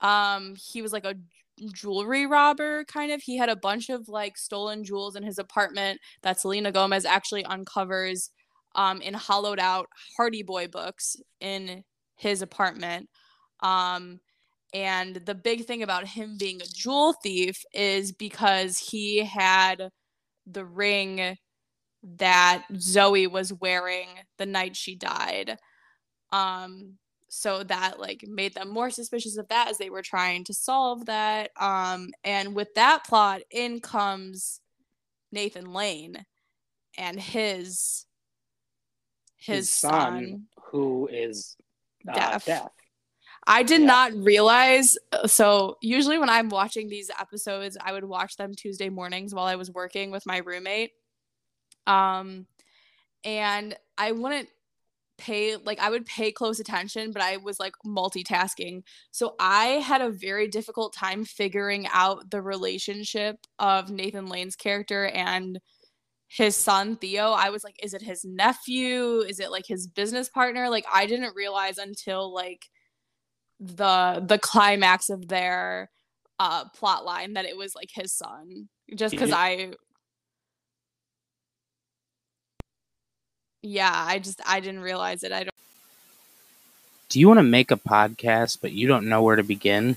[0.00, 1.16] Um, he was like a
[1.72, 3.22] jewelry robber kind of.
[3.22, 7.44] He had a bunch of like stolen jewels in his apartment that Selena Gomez actually
[7.44, 8.30] uncovers
[8.74, 11.84] um, in hollowed out Hardy Boy books in
[12.16, 13.08] his apartment.
[13.60, 14.20] Um,
[14.72, 19.90] and the big thing about him being a jewel thief is because he had
[20.46, 21.36] the ring
[22.02, 25.56] that Zoe was wearing the night she died.
[26.32, 26.98] Um,
[27.36, 31.06] so that like made them more suspicious of that as they were trying to solve
[31.06, 31.50] that.
[31.60, 34.60] Um, and with that plot, in comes
[35.32, 36.24] Nathan Lane
[36.96, 38.06] and his
[39.36, 41.56] his, his son, son, who is
[42.08, 42.44] uh, deaf.
[42.44, 42.68] deaf.
[43.48, 43.86] I did yeah.
[43.88, 44.96] not realize.
[45.10, 49.46] Uh, so usually when I'm watching these episodes, I would watch them Tuesday mornings while
[49.46, 50.92] I was working with my roommate.
[51.88, 52.46] Um,
[53.24, 54.48] and I wouldn't
[55.18, 58.82] pay like I would pay close attention, but I was like multitasking.
[59.10, 65.06] So I had a very difficult time figuring out the relationship of Nathan Lane's character
[65.06, 65.60] and
[66.28, 69.20] his son Theo, I was like, is it his nephew?
[69.20, 70.68] Is it like his business partner?
[70.68, 72.66] Like I didn't realize until like
[73.60, 75.90] the the climax of their
[76.40, 78.68] uh plot line that it was like his son.
[78.96, 79.74] Just because I
[83.64, 85.32] Yeah, I just I didn't realize it.
[85.32, 85.54] I don't
[87.08, 89.96] Do you want to make a podcast but you don't know where to begin?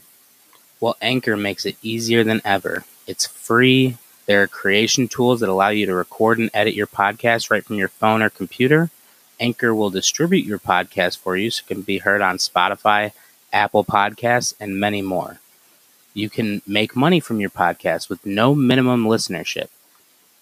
[0.80, 2.86] Well, Anchor makes it easier than ever.
[3.08, 7.50] It's free there are creation tools that allow you to record and edit your podcast
[7.50, 8.90] right from your phone or computer.
[9.40, 13.12] Anchor will distribute your podcast for you so it can be heard on Spotify,
[13.54, 15.40] Apple Podcasts, and many more.
[16.14, 19.68] You can make money from your podcast with no minimum listenership.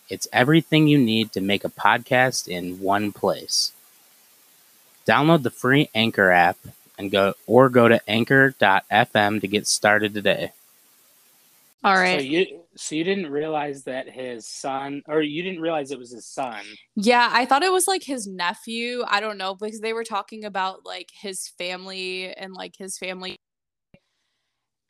[0.09, 3.71] It's everything you need to make a podcast in one place.
[5.07, 6.57] Download the free Anchor app
[6.97, 10.51] and go or go to anchor.fm to get started today.
[11.83, 12.19] All right.
[12.19, 16.11] So you so you didn't realize that his son or you didn't realize it was
[16.11, 16.63] his son.
[16.95, 19.03] Yeah, I thought it was like his nephew.
[19.07, 23.35] I don't know because they were talking about like his family and like his family.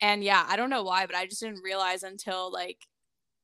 [0.00, 2.78] And yeah, I don't know why, but I just didn't realize until like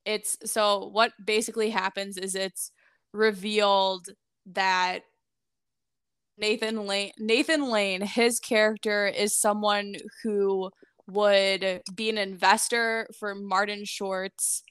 [0.04, 2.72] it's so what basically happens is it's
[3.12, 4.08] revealed
[4.46, 5.00] that
[6.38, 10.70] Nathan Lane Nathan Lane his character is someone who
[11.08, 14.62] would be an investor for Martin Short's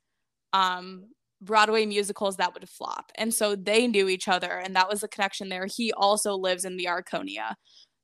[0.54, 1.06] um,
[1.42, 3.12] Broadway musicals that would flop.
[3.16, 5.66] And so they knew each other, and that was the connection there.
[5.66, 7.56] He also lives in the Arconia.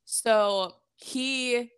[0.06, 1.70] So he,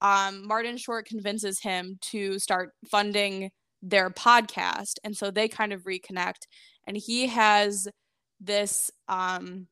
[0.00, 3.50] um, Martin Short convinces him to start funding
[3.84, 4.94] their podcast.
[5.04, 6.46] And so they kind of reconnect.
[6.86, 7.86] And he has
[8.40, 9.68] this um,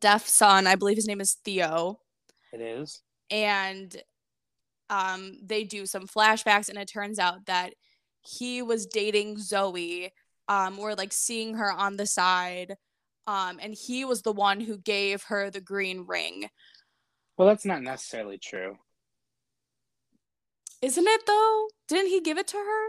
[0.00, 0.66] deaf son.
[0.66, 1.98] I believe his name is Theo.
[2.52, 3.02] It is.
[3.30, 3.94] And
[4.88, 7.74] um, they do some flashbacks, and it turns out that
[8.20, 10.12] he was dating Zoe,
[10.48, 12.76] um, or like seeing her on the side,
[13.26, 16.48] um, and he was the one who gave her the green ring.
[17.36, 18.76] Well, that's not necessarily true.
[20.82, 21.68] Isn't it though?
[21.88, 22.88] Didn't he give it to her?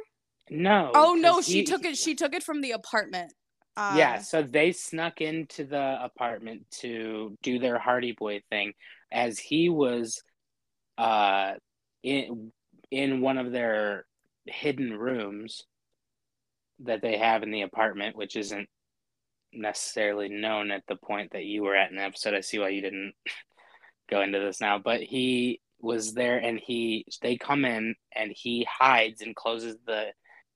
[0.50, 0.92] No.
[0.94, 1.98] Oh no, she he, took it.
[1.98, 3.34] She took it from the apartment.
[3.76, 8.74] Um, yeah, so they snuck into the apartment to do their Hardy Boy thing,
[9.12, 10.22] as he was
[10.98, 11.54] uh
[12.02, 12.52] in
[12.90, 14.06] in one of their
[14.46, 15.64] hidden rooms
[16.80, 18.68] that they have in the apartment, which isn't
[19.54, 22.34] necessarily known at the point that you were at in the episode.
[22.34, 23.14] I see why you didn't
[24.10, 28.68] go into this now, but he was there and he they come in and he
[28.70, 30.08] hides and closes the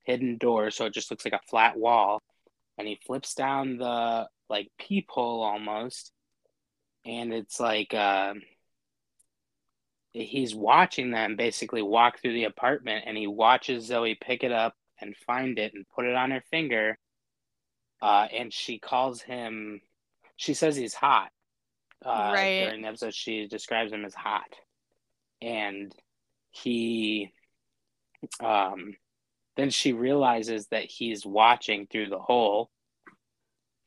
[0.04, 2.22] hidden door so it just looks like a flat wall
[2.78, 6.12] and he flips down the like peephole almost
[7.06, 8.34] and it's like uh
[10.14, 14.76] he's watching them basically walk through the apartment and he watches Zoe pick it up
[15.00, 16.98] and find it and put it on her finger.
[18.02, 19.82] Uh, and she calls him,
[20.36, 21.30] she says he's hot.
[22.04, 22.66] Uh, right.
[22.66, 24.54] During the episode, she describes him as hot.
[25.42, 25.94] And
[26.50, 27.32] he,
[28.44, 28.96] um,
[29.58, 32.70] then she realizes that he's watching through the hole.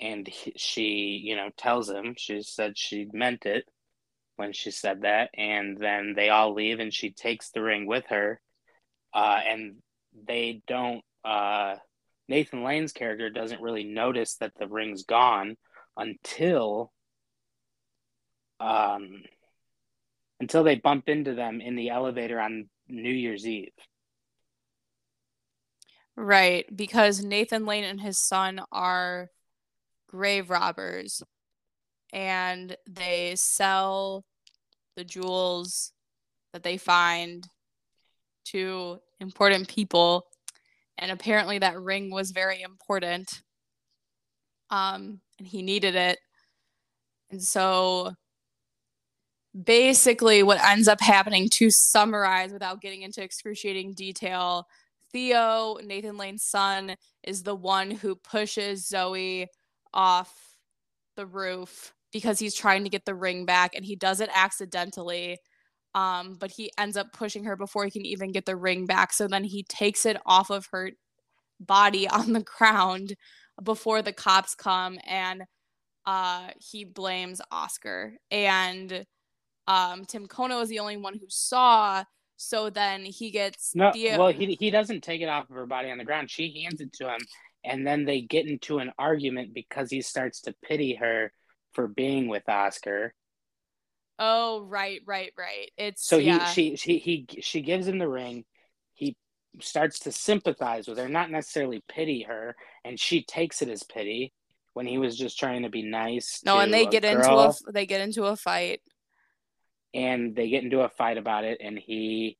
[0.00, 3.64] And he, she, you know, tells him, she said she meant it
[4.36, 5.30] when she said that.
[5.34, 8.40] And then they all leave, and she takes the ring with her.
[9.12, 9.76] Uh, and
[10.26, 11.02] they don't.
[11.24, 11.76] Uh,
[12.28, 15.56] Nathan Lane's character doesn't really notice that the ring's gone
[15.96, 16.92] until
[18.60, 19.22] um,
[20.40, 23.72] until they bump into them in the elevator on New Year's Eve.
[26.16, 29.30] Right, because Nathan Lane and his son are
[30.08, 31.22] grave robbers
[32.12, 34.24] and they sell
[34.96, 35.92] the jewels
[36.52, 37.48] that they find
[38.46, 40.26] to important people
[40.98, 43.42] and apparently that ring was very important
[44.70, 46.18] um and he needed it.
[47.30, 48.14] And so
[49.64, 54.66] basically what ends up happening to summarize without getting into excruciating detail
[55.14, 59.48] theo nathan lane's son is the one who pushes zoe
[59.94, 60.58] off
[61.16, 65.38] the roof because he's trying to get the ring back and he does it accidentally
[65.96, 69.12] um, but he ends up pushing her before he can even get the ring back
[69.12, 70.90] so then he takes it off of her
[71.60, 73.14] body on the ground
[73.62, 75.44] before the cops come and
[76.06, 79.06] uh, he blames oscar and
[79.66, 82.04] um, Tim Kono is the only one who saw.
[82.36, 83.92] So then he gets no.
[83.92, 86.30] The, well, he he doesn't take it off of her body on the ground.
[86.30, 87.20] She hands it to him,
[87.64, 91.32] and then they get into an argument because he starts to pity her
[91.72, 93.14] for being with Oscar.
[94.18, 95.70] Oh right, right, right.
[95.76, 96.48] It's so yeah.
[96.50, 98.44] he she she he she gives him the ring.
[98.94, 99.16] He
[99.60, 104.32] starts to sympathize with her, not necessarily pity her, and she takes it as pity
[104.72, 106.42] when he was just trying to be nice.
[106.44, 107.14] No, and they get girl.
[107.14, 108.80] into a they get into a fight
[109.94, 112.36] and they get into a fight about it and he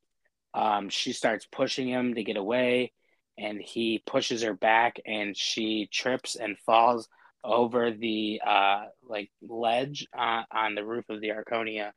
[0.53, 2.93] um, she starts pushing him to get away
[3.38, 7.09] and he pushes her back and she trips and falls
[7.43, 11.90] over the uh, like ledge uh, on the roof of the arconia.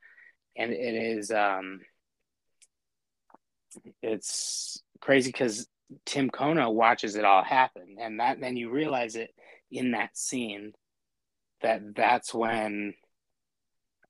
[0.56, 1.82] And it is um,
[4.02, 5.68] it's crazy because
[6.06, 7.98] tim kono watches it all happen.
[8.00, 9.30] And that then you realize it
[9.72, 10.74] in that scene
[11.62, 12.94] that that's when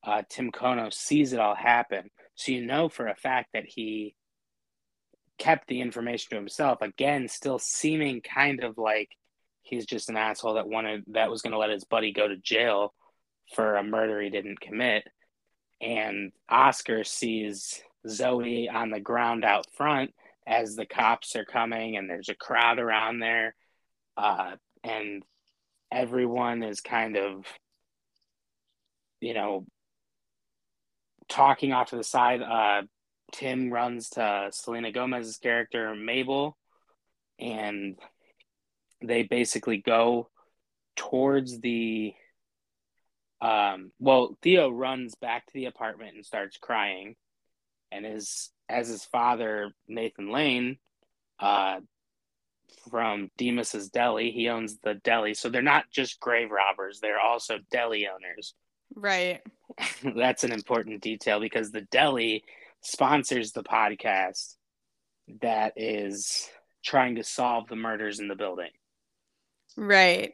[0.04, 2.10] uh, Tim Kono sees it all happen.
[2.34, 4.14] So you know for a fact that he
[5.38, 6.82] kept the information to himself.
[6.82, 9.10] Again, still seeming kind of like
[9.62, 12.36] he's just an asshole that wanted that was going to let his buddy go to
[12.36, 12.94] jail
[13.54, 15.04] for a murder he didn't commit.
[15.80, 20.12] And Oscar sees Zoe on the ground out front
[20.46, 23.54] as the cops are coming, and there's a crowd around there,
[24.16, 25.22] uh, and
[25.92, 27.44] everyone is kind of,
[29.20, 29.66] you know,
[31.28, 32.82] talking off to the side, uh,
[33.32, 36.56] Tim runs to Selena Gomez's character Mabel,
[37.38, 37.98] and
[39.02, 40.30] they basically go
[40.96, 42.14] towards the.
[43.40, 47.14] Um, well, Theo runs back to the apartment and starts crying,
[47.92, 50.78] and his as his father Nathan Lane,
[51.38, 51.80] uh,
[52.90, 57.58] from Dimas's Deli, he owns the deli, so they're not just grave robbers; they're also
[57.70, 58.54] deli owners.
[58.94, 59.40] Right.
[60.16, 62.44] That's an important detail because the deli
[62.82, 64.54] sponsors the podcast
[65.42, 66.48] that is
[66.84, 68.70] trying to solve the murders in the building.
[69.76, 70.32] Right.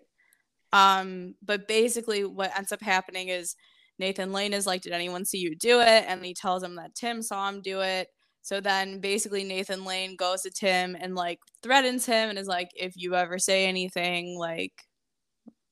[0.73, 3.55] Um, but basically what ends up happening is
[3.99, 6.05] Nathan Lane is like, Did anyone see you do it?
[6.07, 8.09] And he tells him that Tim saw him do it.
[8.43, 12.69] So then basically Nathan Lane goes to Tim and like threatens him and is like,
[12.77, 14.73] if you ever say anything, like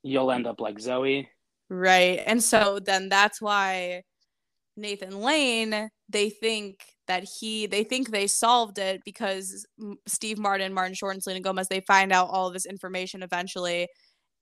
[0.03, 1.29] you'll end up like Zoe.
[1.75, 2.23] Right.
[2.27, 4.03] And so then that's why
[4.77, 9.67] Nathan Lane, they think that he, they think they solved it because
[10.07, 13.89] Steve Martin, Martin Short, and Selena Gomez, they find out all this information eventually.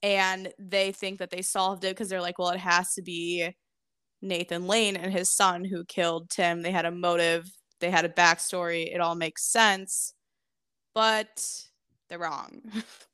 [0.03, 3.49] And they think that they solved it because they're like, well, it has to be
[4.23, 6.63] Nathan Lane and his son who killed Tim.
[6.63, 7.47] They had a motive,
[7.81, 8.93] they had a backstory.
[8.95, 10.15] It all makes sense.
[10.95, 11.47] But
[12.09, 12.63] they're wrong.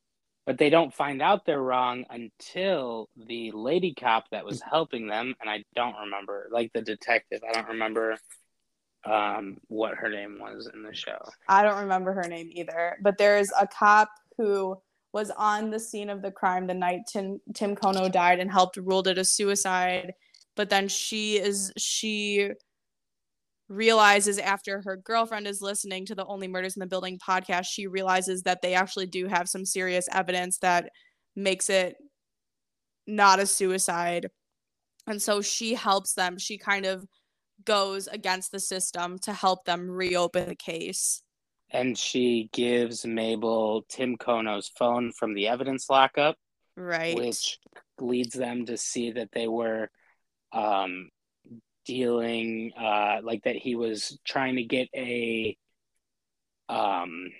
[0.46, 5.34] but they don't find out they're wrong until the lady cop that was helping them
[5.40, 8.16] and i don't remember like the detective i don't remember
[9.04, 11.16] um, what her name was in the show.
[11.48, 14.76] I don't remember her name either but there's a cop who
[15.12, 18.76] was on the scene of the crime the night tim, tim kono died and helped
[18.76, 20.12] ruled it a suicide
[20.56, 22.50] but then she is she
[23.68, 27.86] realizes after her girlfriend is listening to the Only Murders in the Building podcast, she
[27.86, 30.90] realizes that they actually do have some serious evidence that
[31.34, 31.96] makes it
[33.06, 34.28] not a suicide.
[35.06, 36.38] And so she helps them.
[36.38, 37.04] She kind of
[37.64, 41.22] goes against the system to help them reopen the case.
[41.70, 46.36] And she gives Mabel Tim Kono's phone from the evidence lockup.
[46.76, 47.16] Right.
[47.16, 47.58] Which
[47.98, 49.90] leads them to see that they were
[50.52, 51.10] um,
[51.86, 55.56] dealing uh like that he was trying to get a
[56.68, 57.30] um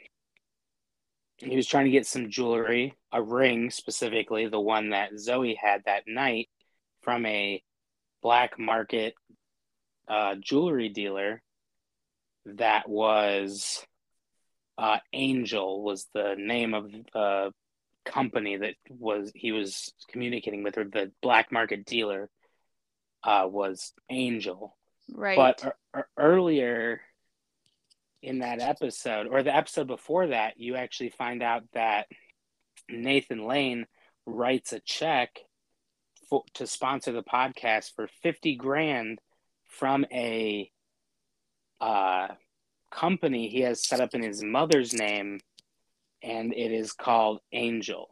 [1.39, 5.83] he was trying to get some jewelry, a ring specifically, the one that Zoe had
[5.85, 6.49] that night
[7.03, 7.63] from a
[8.23, 9.15] black market
[10.09, 11.43] uh, jewelry dealer
[12.47, 13.85] that was
[14.79, 17.53] uh, Angel was the name of the
[18.05, 22.31] company that was he was communicating with, or the black market dealer
[23.27, 24.77] uh, was Angel.
[25.13, 25.37] Right.
[25.37, 27.01] But er- earlier
[28.23, 32.07] in that episode, or the episode before that, you actually find out that
[32.89, 33.87] Nathan Lane
[34.27, 35.41] writes a check
[36.31, 39.19] for, to sponsor the podcast for 50 grand
[39.65, 40.71] from a
[41.81, 42.29] uh,
[42.91, 45.41] company he has set up in his mother's name,
[46.23, 48.09] and it is called Angel.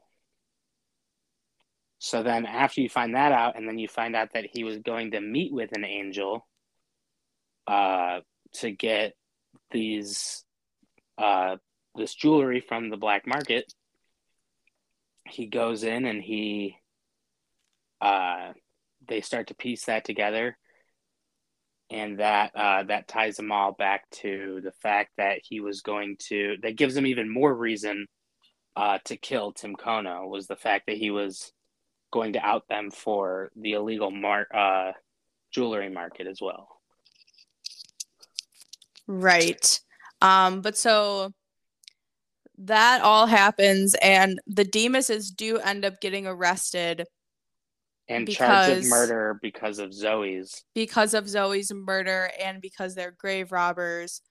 [2.04, 4.76] So then, after you find that out, and then you find out that he was
[4.76, 6.46] going to meet with an angel
[7.66, 8.20] uh,
[8.56, 9.14] to get
[9.70, 10.44] these
[11.16, 11.56] uh,
[11.94, 13.72] this jewelry from the black market,
[15.26, 16.76] he goes in and he
[18.02, 18.52] uh,
[19.08, 20.58] they start to piece that together.
[21.88, 26.18] And that uh, that ties them all back to the fact that he was going
[26.28, 28.08] to that gives him even more reason
[28.76, 31.50] uh, to kill Tim Kono was the fact that he was
[32.14, 34.92] going to out them for the illegal mar- uh,
[35.50, 36.68] jewelry market as well.
[39.08, 39.80] Right.
[40.22, 41.32] Um, but so
[42.58, 47.04] that all happens, and the Dimases do end up getting arrested
[48.08, 50.62] and charged Because- with murder because of Zoe's.
[50.72, 54.22] because of Zoe's murder and because they're grave robbers.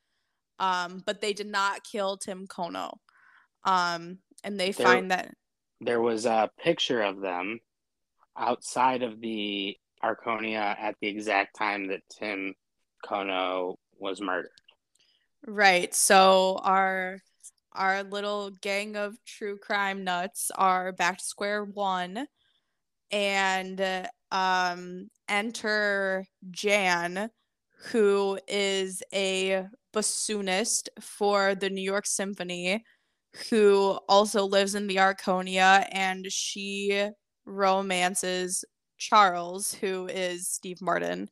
[0.59, 2.93] Um, but they did not kill Tim Kono.
[3.65, 5.33] Um, and they There- find that
[5.81, 7.59] There was a picture of them
[8.37, 12.53] outside of the Arconia at the exact time that Tim
[13.05, 14.49] Kono was murdered.
[15.45, 15.93] right.
[15.93, 17.19] So our
[17.73, 22.27] our little gang of true crime nuts are back to square one,
[23.11, 27.29] and um, enter Jan,
[27.91, 32.83] who is a bassoonist for the New York Symphony,
[33.49, 37.09] who also lives in the Arconia, and she
[37.45, 38.65] romances
[38.97, 41.29] Charles, who is Steve Martin.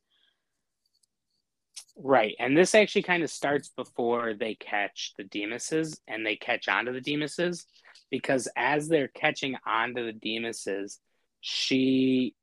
[1.96, 2.34] Right.
[2.38, 6.92] And this actually kind of starts before they catch the Dimases and they catch onto
[6.92, 7.66] the Dimases
[8.10, 10.98] because as they're catching onto the Dimases,
[11.40, 12.34] she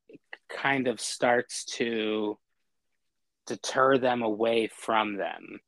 [0.49, 2.37] kind of starts to
[3.47, 5.59] deter them away from them.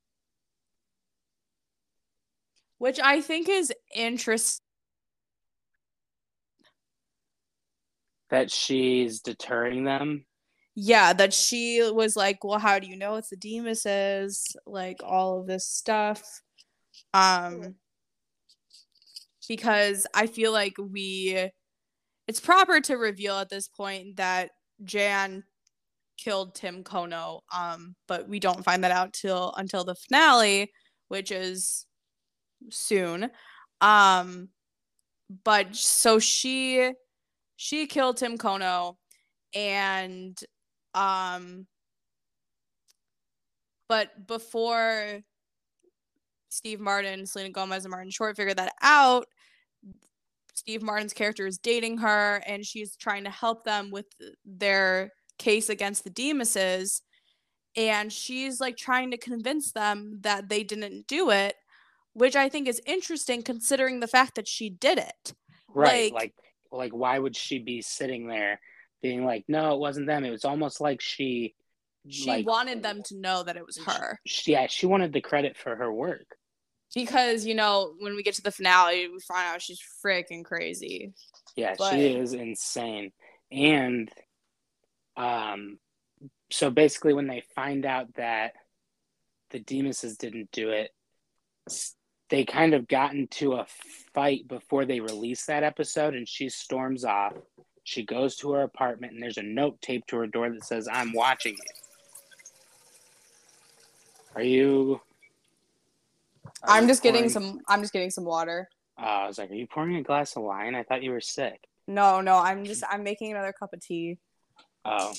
[2.82, 4.66] which I think is interesting.
[8.32, 10.26] That she's deterring them.
[10.74, 15.40] Yeah, that she was like, "Well, how do you know it's the Dimases?" Like all
[15.40, 16.24] of this stuff.
[17.14, 17.76] Um,
[19.48, 21.50] because I feel like we,
[22.28, 24.52] it's proper to reveal at this point that
[24.84, 25.44] Jan
[26.18, 27.42] killed Tim Kono.
[27.54, 30.72] Um, but we don't find that out till until the finale,
[31.10, 31.86] which is
[32.70, 33.30] soon.
[33.82, 34.50] Um,
[35.44, 36.92] but so she
[37.64, 38.96] she killed Tim Kono
[39.54, 40.36] and
[40.96, 41.68] um
[43.88, 45.20] but before
[46.50, 49.26] Steve Martin, Selena Gomez, and Martin Short figured that out,
[50.56, 54.08] Steve Martin's character is dating her and she's trying to help them with
[54.44, 57.04] their case against the Dimases.
[57.78, 61.56] And she's like trying to convince them that they didn't do it,
[62.14, 65.34] which I think is interesting considering the fact that she did it.
[65.70, 66.12] Right.
[66.12, 66.34] Like- Like,
[66.72, 68.60] like, why would she be sitting there
[69.02, 70.24] being like, no, it wasn't them.
[70.26, 71.56] It was almost like she,
[72.08, 74.20] She like, wanted them to know that it was her.
[74.26, 76.26] she, yeah, she wanted the credit for her work.
[76.94, 81.14] Because, you know, when we get to the finale, we find out she's freaking crazy.
[81.56, 83.12] Yeah, But- she is insane.
[83.52, 84.10] And
[85.18, 85.78] um
[86.52, 88.54] so basically when they find out that
[89.50, 90.92] the Dimases didn't do it,
[92.32, 93.66] they kind of got into a
[94.14, 97.34] fight before they released that episode and she storms off.
[97.84, 100.88] She goes to her apartment and there's a note taped to her door that says,
[100.90, 101.74] I'm watching you.
[104.34, 105.02] Are you
[106.64, 108.70] are I'm you just getting some I'm just getting some water.
[108.98, 110.74] Uh, I was like, Are you pouring a glass of wine?
[110.74, 111.68] I thought you were sick.
[111.86, 114.20] No, no, I'm just I'm making another cup of tea.
[114.86, 115.14] Oh.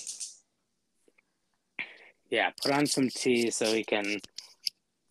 [2.30, 4.16] Yeah, put on some tea so we can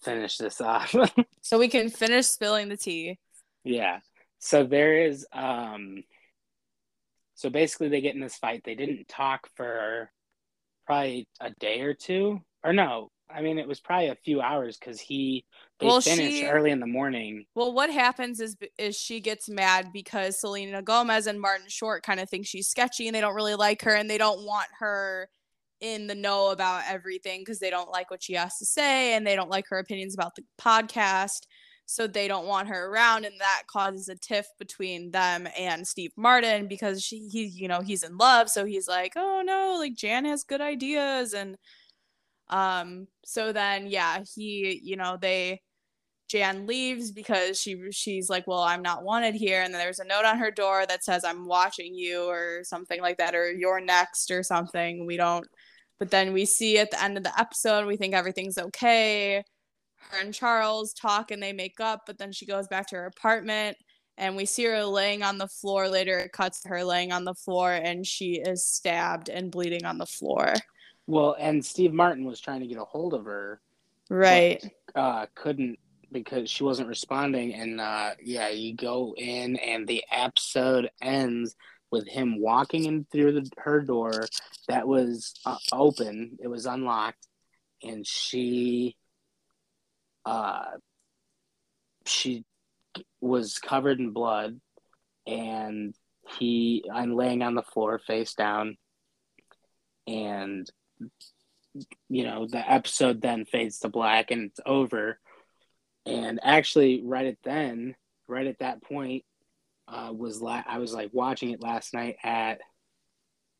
[0.01, 0.95] finish this off.
[1.43, 3.17] So we can finish spilling the tea.
[3.63, 3.99] yeah.
[4.39, 6.03] So there is um
[7.35, 8.61] so basically they get in this fight.
[8.63, 10.11] They didn't talk for
[10.85, 14.77] probably a day or two, or no, I mean it was probably a few hours
[14.77, 15.45] because he
[15.79, 17.45] they Well, finished she- early in the morning.
[17.55, 22.19] Well, what happens is is she gets mad because Selena Gomez and Martin Short kind
[22.19, 25.29] of think she's sketchy and they don't really like her and they don't want her
[25.81, 29.25] in the know about everything because they don't like what she has to say and
[29.25, 31.41] they don't like her opinions about the podcast.
[31.87, 36.13] So they don't want her around and that causes a tiff between them and Steve
[36.15, 39.95] Martin because she he you know he's in love so he's like, "Oh no, like
[39.95, 41.57] Jan has good ideas." And
[42.49, 45.61] um so then yeah, he you know, they
[46.29, 50.05] Jan leaves because she she's like, "Well, I'm not wanted here." And then there's a
[50.05, 53.81] note on her door that says, "I'm watching you" or something like that or "You're
[53.81, 55.05] next" or something.
[55.05, 55.45] We don't
[56.01, 59.43] but then we see at the end of the episode, we think everything's okay.
[59.97, 63.05] Her and Charles talk and they make up, but then she goes back to her
[63.05, 63.77] apartment
[64.17, 65.87] and we see her laying on the floor.
[65.87, 69.99] Later, it cuts her laying on the floor and she is stabbed and bleeding on
[69.99, 70.55] the floor.
[71.05, 73.61] Well, and Steve Martin was trying to get a hold of her,
[74.09, 74.59] Right.
[74.95, 75.77] uh, couldn't
[76.11, 77.53] because she wasn't responding.
[77.53, 81.55] And uh, yeah, you go in, and the episode ends
[81.91, 84.25] with him walking in through the, her door
[84.67, 86.37] that was uh, open.
[86.41, 87.27] It was unlocked,
[87.83, 88.95] and she,
[90.25, 90.65] uh,
[92.05, 92.45] she
[93.19, 94.59] was covered in blood,
[95.27, 95.93] and
[96.37, 98.77] he, I'm laying on the floor face down,
[100.07, 100.67] and
[102.09, 105.17] you know the episode then fades to black and it's over
[106.05, 107.95] and actually right at then
[108.27, 109.23] right at that point
[109.91, 112.59] uh was la- i was like watching it last night at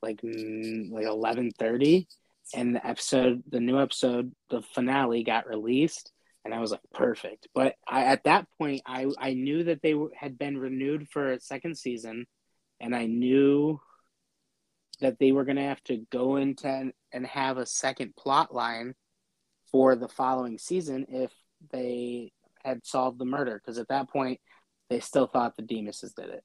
[0.02, 2.08] like mm, like 11:30
[2.56, 6.12] and the episode the new episode the finale got released
[6.44, 7.48] and i was like perfect.
[7.54, 11.32] But i at that point i i knew that they were, had been renewed for
[11.32, 12.26] a second season
[12.80, 13.80] and i knew
[15.02, 18.54] that they were going to have to go into and, and have a second plot
[18.54, 18.94] line
[19.72, 21.32] for the following season if
[21.72, 22.32] they
[22.64, 23.60] had solved the murder.
[23.60, 24.40] Because at that point
[24.92, 26.44] they still thought the Dimases did it.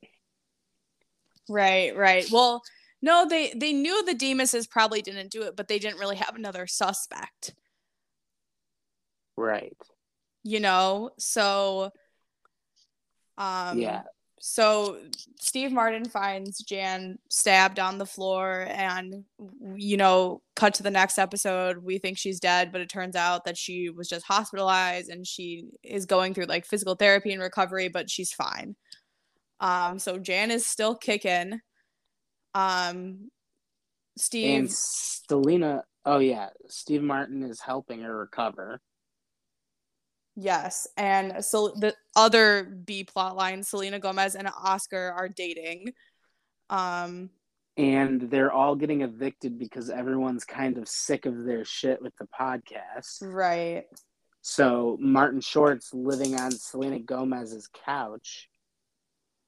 [1.49, 2.25] Right, right.
[2.31, 2.63] Well,
[3.03, 6.37] no, they they knew the Dimases probably didn't do it, but they didn't really have
[6.37, 7.55] another suspect.
[9.37, 9.77] Right.
[10.45, 11.91] You know, so
[13.37, 14.03] um yeah.
[14.49, 14.99] So
[15.41, 19.25] Steve Martin finds Jan stabbed on the floor and
[19.75, 23.45] you know, cut to the next episode, we think she's dead, but it turns out
[23.45, 27.89] that she was just hospitalized and she is going through like physical therapy and recovery,
[27.89, 28.77] but she's fine.
[29.59, 31.61] Um so Jan is still kicking.
[32.55, 33.33] Um
[34.17, 38.81] Steve And Stelina, oh yeah, Steve Martin is helping her recover.
[40.37, 45.95] Yes, and so the other B plot line, Selena Gomez and Oscar are dating.
[46.69, 47.31] Um,
[47.79, 52.27] And they're all getting evicted because everyone's kind of sick of their shit with the
[52.39, 53.19] podcast.
[53.23, 53.85] right,
[54.43, 58.49] So Martin Short's living on Selena Gomez's couch.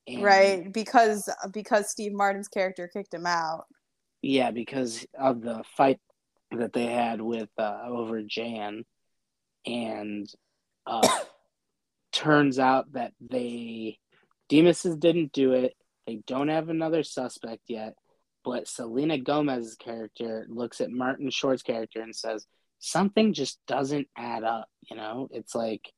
[0.06, 3.66] And- right, because because Steve Martin's character kicked him out.
[4.22, 6.00] Yeah, because of the fight
[6.50, 8.84] that they had with uh, over Jan,
[9.66, 10.26] and
[10.88, 11.06] uh,
[12.12, 13.98] turns out that they
[14.48, 15.74] Dimases didn't do it.
[16.06, 17.94] They don't have another suspect yet,
[18.44, 22.46] but Selena Gomez's character looks at Martin Short's character and says
[22.78, 24.68] something just doesn't add up.
[24.90, 25.92] You know, it's like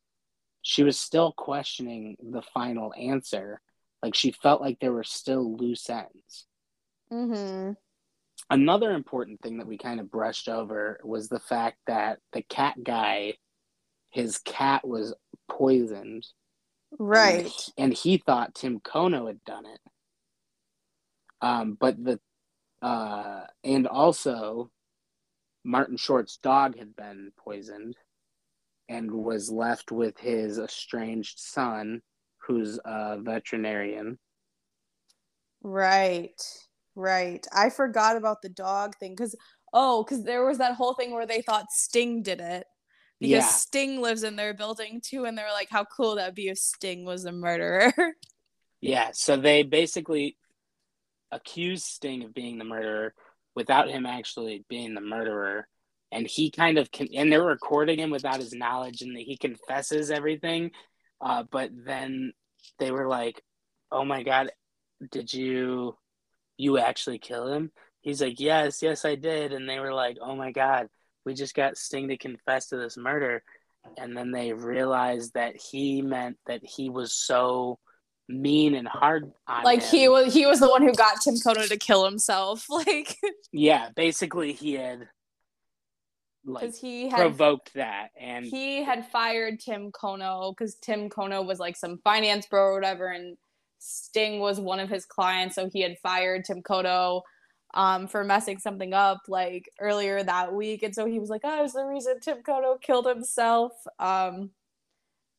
[0.63, 3.61] she was still questioning the final answer.
[4.03, 6.47] Like she felt like there were still loose ends
[7.13, 7.73] Mm-hmm.
[8.51, 12.77] another important thing that we kind of brushed over was the fact that the cat
[12.85, 13.35] guy
[14.11, 15.15] his cat was
[15.49, 16.27] poisoned
[16.99, 17.45] Right.
[17.45, 19.81] and, and he thought tim kono had done it
[21.41, 22.21] um but the
[22.83, 24.71] uh and also
[25.65, 27.97] martin short's dog had been poisoned
[28.89, 32.01] and was left with his estranged son
[32.39, 34.19] who's a veterinarian
[35.63, 36.41] Right.
[36.95, 37.47] Right.
[37.55, 39.37] I forgot about the dog thing because
[39.73, 42.67] oh, because there was that whole thing where they thought Sting did it.
[43.21, 46.49] Because yeah Sting lives in their building too, and they're like, how cool that'd be
[46.49, 47.93] if Sting was a murderer.
[48.83, 50.37] Yeah, so they basically
[51.31, 53.15] accused Sting of being the murderer
[53.55, 55.69] without him actually being the murderer.
[56.13, 60.11] And he kind of con- and they're recording him without his knowledge, and he confesses
[60.11, 60.73] everything.
[61.21, 62.33] Uh, but then
[62.79, 63.43] they were like,
[63.93, 64.51] "Oh my god,
[65.11, 65.97] did you
[66.57, 70.35] you actually kill him?" He's like, "Yes, yes, I did." And they were like, "Oh
[70.37, 70.89] my god,
[71.31, 73.43] we just got Sting to confess to this murder."
[73.97, 77.79] And then they realized that he meant that he was so
[78.29, 79.89] mean and hard on like him.
[80.01, 82.67] he was he was the one who got Tim Kono to kill himself.
[82.71, 83.17] Like
[83.53, 85.09] yeah basically he had
[86.45, 91.59] like he had provoked that and he had fired Tim Kono because Tim Kono was
[91.59, 93.37] like some finance bro or whatever, and
[93.79, 97.23] Sting was one of his clients, so he had fired Tim Kono
[97.75, 101.65] um, for messing something up like earlier that week, and so he was like, "Oh,
[101.65, 104.51] it's the reason Tim Kono killed himself." Um,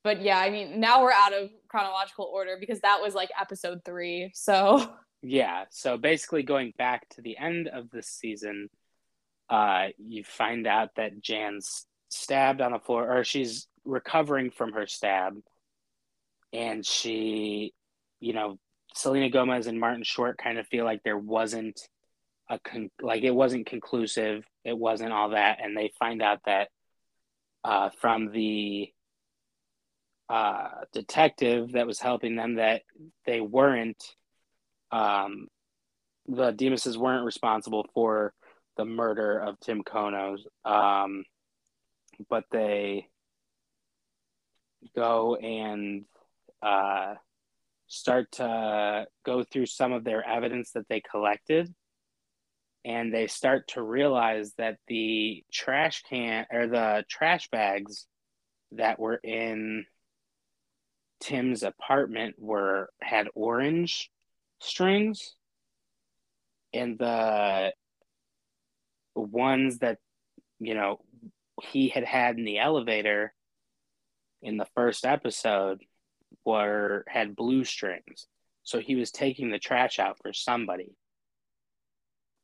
[0.04, 3.82] but yeah, I mean, now we're out of chronological order because that was like episode
[3.86, 4.92] three, so.
[5.24, 8.70] Yeah so basically going back to the end of this season
[9.50, 14.88] uh you find out that jan's stabbed on the floor or she's recovering from her
[14.88, 15.36] stab.
[16.54, 17.74] And she
[18.20, 18.58] you know
[18.94, 21.80] selena gomez and martin short kind of feel like there wasn't
[22.52, 26.68] a con- like it wasn't conclusive it wasn't all that and they find out that
[27.64, 28.92] uh from the
[30.30, 32.82] uh detective that was helping them that
[33.26, 34.04] they weren't
[34.92, 35.48] um,
[36.28, 38.34] the Dimases weren't responsible for
[38.78, 41.24] the murder of Tim Konos, um,
[42.30, 43.08] but they
[44.96, 46.06] go and
[46.62, 47.16] uh,
[47.88, 51.74] start to go through some of their evidence that they collected.
[52.84, 58.08] And they start to realize that the trash can or the trash bags
[58.72, 59.86] that were in
[61.20, 64.10] Tim's apartment were had orange
[64.60, 65.36] strings
[66.74, 67.74] and the
[69.16, 69.98] ones that
[70.60, 71.00] you know
[71.62, 73.34] he had had in the elevator
[74.42, 75.82] in the first episode
[76.46, 78.28] were had blue strings.
[78.64, 80.96] So he was taking the trash out for somebody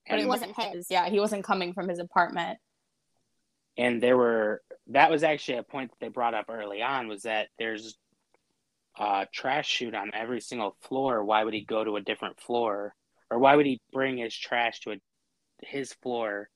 [0.10, 0.88] but it wasn't his.
[0.89, 2.58] Yeah, he wasn't coming from his apartment.
[3.78, 7.24] and there were that was actually a point that they brought up early on was
[7.24, 7.97] that there's
[8.99, 12.95] a trash chute on every single floor why would he go to a different floor
[13.30, 14.95] or why would he bring his trash to a,
[15.62, 16.49] his floor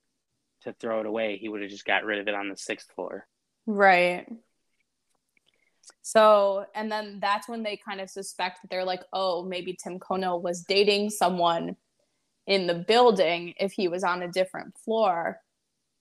[0.61, 2.89] to throw it away he would have just got rid of it on the sixth
[2.95, 3.27] floor
[3.67, 4.25] Right.
[6.01, 9.99] So, and then that's when they kind of suspect that they're like, oh, maybe Tim
[9.99, 11.75] Kono was dating someone
[12.51, 15.39] in the building if he was on a different floor.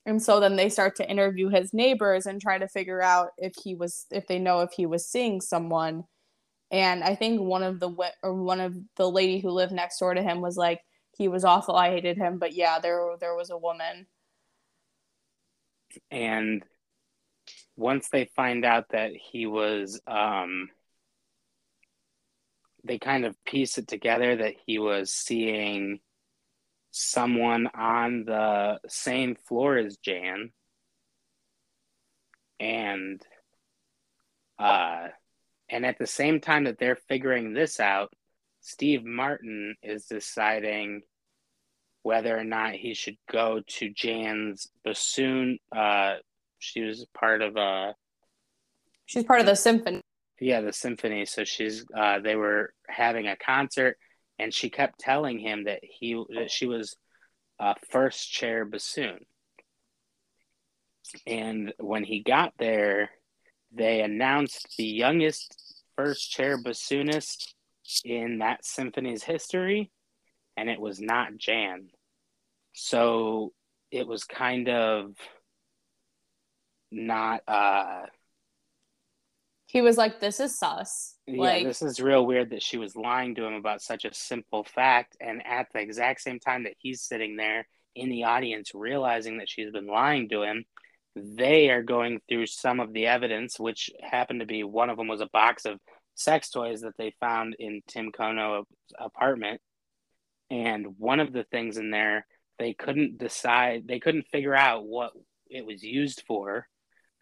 [0.07, 3.53] And so then they start to interview his neighbors and try to figure out if
[3.63, 6.05] he was, if they know if he was seeing someone.
[6.73, 7.91] And I think one of the,
[8.23, 10.81] or one of the lady who lived next door to him was like,
[11.17, 11.77] he was awful.
[11.77, 12.39] I hated him.
[12.39, 14.07] But yeah, there, there was a woman.
[16.11, 16.65] and
[17.77, 20.69] once they find out that he was um
[22.85, 26.01] they kind of piece it together that he was seeing
[26.91, 30.51] someone on the same floor as Jan.
[32.59, 33.23] And
[34.59, 35.09] uh
[35.71, 38.13] and at the same time that they're figuring this out
[38.61, 41.01] Steve Martin is deciding
[42.03, 46.17] whether or not he should go to Jan's bassoon uh
[46.59, 47.93] she was part of uh
[49.07, 50.03] She's part of the symphony.
[50.41, 51.25] yeah the symphony.
[51.25, 53.97] So she's uh they were having a concert
[54.41, 56.97] and she kept telling him that he that she was
[57.59, 59.21] a first chair bassoon.
[61.27, 63.11] And when he got there
[63.73, 67.55] they announced the youngest first chair bassoonist
[68.05, 69.91] in that symphony's history
[70.57, 71.89] and it was not jan.
[72.73, 73.53] So
[73.91, 75.15] it was kind of
[76.91, 78.07] not uh
[79.71, 81.15] He was like, this is sus.
[81.29, 84.13] Yeah, like, this is real weird that she was lying to him about such a
[84.13, 88.73] simple fact, and at the exact same time that he's sitting there in the audience
[88.75, 90.65] realizing that she's been lying to him,
[91.15, 95.07] they are going through some of the evidence, which happened to be one of them
[95.07, 95.79] was a box of
[96.17, 98.67] sex toys that they found in Tim Kono's
[98.99, 99.61] apartment,
[100.51, 102.27] and one of the things in there
[102.59, 105.13] they couldn't decide, they couldn't figure out what
[105.49, 106.67] it was used for,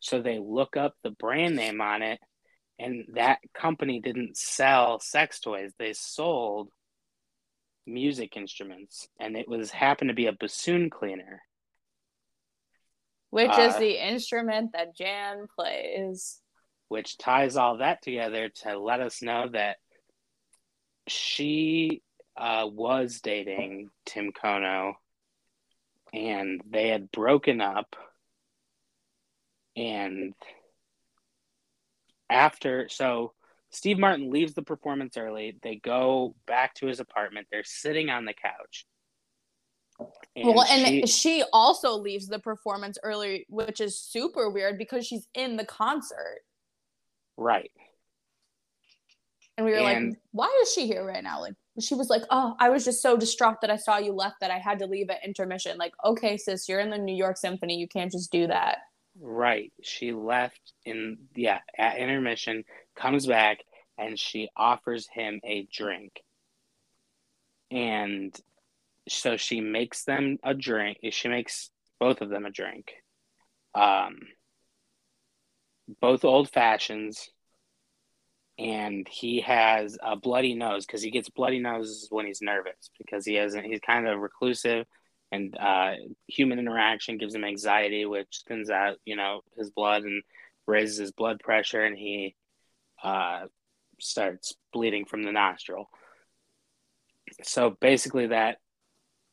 [0.01, 2.19] so they look up the brand name on it
[2.79, 6.69] and that company didn't sell sex toys they sold
[7.87, 11.43] music instruments and it was happened to be a bassoon cleaner
[13.31, 16.41] which is uh, the instrument that Jan plays.
[16.89, 19.77] which ties all that together to let us know that
[21.07, 22.03] she
[22.37, 24.93] uh, was dating tim kono
[26.13, 27.97] and they had broken up
[29.77, 30.35] and
[32.31, 33.33] after so
[33.71, 38.25] steve martin leaves the performance early they go back to his apartment they're sitting on
[38.25, 38.87] the couch
[40.37, 45.27] well, and she- she also leaves the performance early, which is super weird because she's
[45.35, 46.43] in the concert.
[47.37, 47.73] right
[49.57, 51.41] And we were And- like, why is she here right now?
[51.41, 54.39] Like, she was like, "Oh, I was just so distraught that I saw you left
[54.39, 57.37] that I had to leave at intermission." Like, okay, sis, you're in the New York
[57.37, 57.77] Symphony.
[57.77, 58.79] You can't just do that.
[59.21, 59.73] Right.
[59.83, 62.65] She left in yeah at intermission,
[62.97, 63.59] comes back,
[63.97, 66.21] and she offers him a drink.
[67.71, 68.35] And
[69.09, 70.99] so she makes them a drink.
[71.11, 72.93] She makes both of them a drink.
[73.75, 74.19] Um,
[76.01, 77.31] both old fashions
[78.59, 83.25] and he has a bloody nose because he gets bloody noses when he's nervous because
[83.25, 84.85] he hasn't he's kind of reclusive
[85.31, 85.93] and uh,
[86.27, 90.23] human interaction gives him anxiety which thins out you know his blood and
[90.67, 92.35] raises his blood pressure and he
[93.03, 93.43] uh,
[94.01, 95.89] starts bleeding from the nostril
[97.43, 98.59] so basically that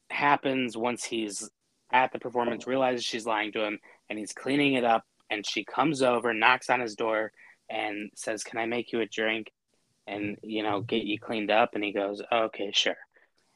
[0.09, 1.49] happens once he's
[1.91, 3.79] at the performance realizes she's lying to him
[4.09, 7.31] and he's cleaning it up and she comes over knocks on his door
[7.67, 9.51] and says, "Can I make you a drink?"
[10.07, 12.97] and you know get you cleaned up and he goes okay sure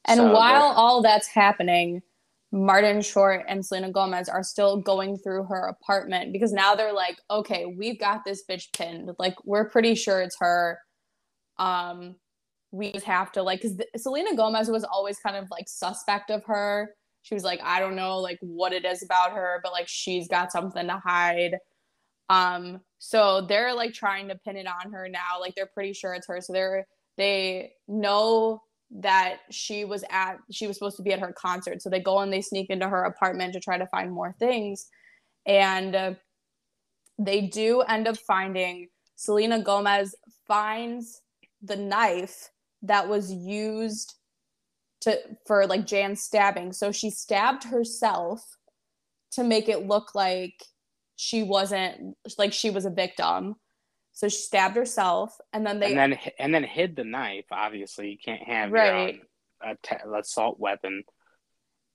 [0.05, 2.01] and so while all that's happening
[2.51, 7.17] martin short and selena gomez are still going through her apartment because now they're like
[7.29, 10.79] okay we've got this bitch pinned like we're pretty sure it's her
[11.57, 12.15] um
[12.71, 16.43] we just have to like because selena gomez was always kind of like suspect of
[16.45, 16.89] her
[17.21, 20.27] she was like i don't know like what it is about her but like she's
[20.27, 21.55] got something to hide
[22.29, 25.39] um, so they're like trying to pin it on her now.
[25.39, 26.39] Like they're pretty sure it's her.
[26.41, 26.85] So they're
[27.17, 28.61] they know
[28.91, 31.81] that she was at she was supposed to be at her concert.
[31.81, 34.87] So they go and they sneak into her apartment to try to find more things.
[35.45, 36.13] And uh,
[37.17, 40.15] they do end up finding Selena Gomez
[40.47, 41.21] finds
[41.61, 42.49] the knife
[42.81, 44.15] that was used
[45.01, 46.73] to for like Jan's stabbing.
[46.73, 48.41] So she stabbed herself
[49.31, 50.53] to make it look like
[51.15, 53.55] she wasn't like she was a victim.
[54.19, 57.45] So she stabbed herself, and then they and then and then hid the knife.
[57.53, 59.17] Obviously, you can't have right.
[59.63, 61.03] your own assault weapon.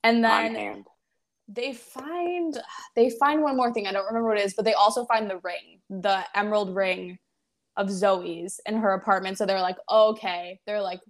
[0.02, 0.86] And then
[1.48, 2.58] they find
[2.96, 3.86] they find one more thing.
[3.86, 7.18] I don't remember what it is, but they also find the ring, the emerald ring
[7.76, 9.36] of Zoe's in her apartment.
[9.36, 11.00] So they're like, okay, they're like,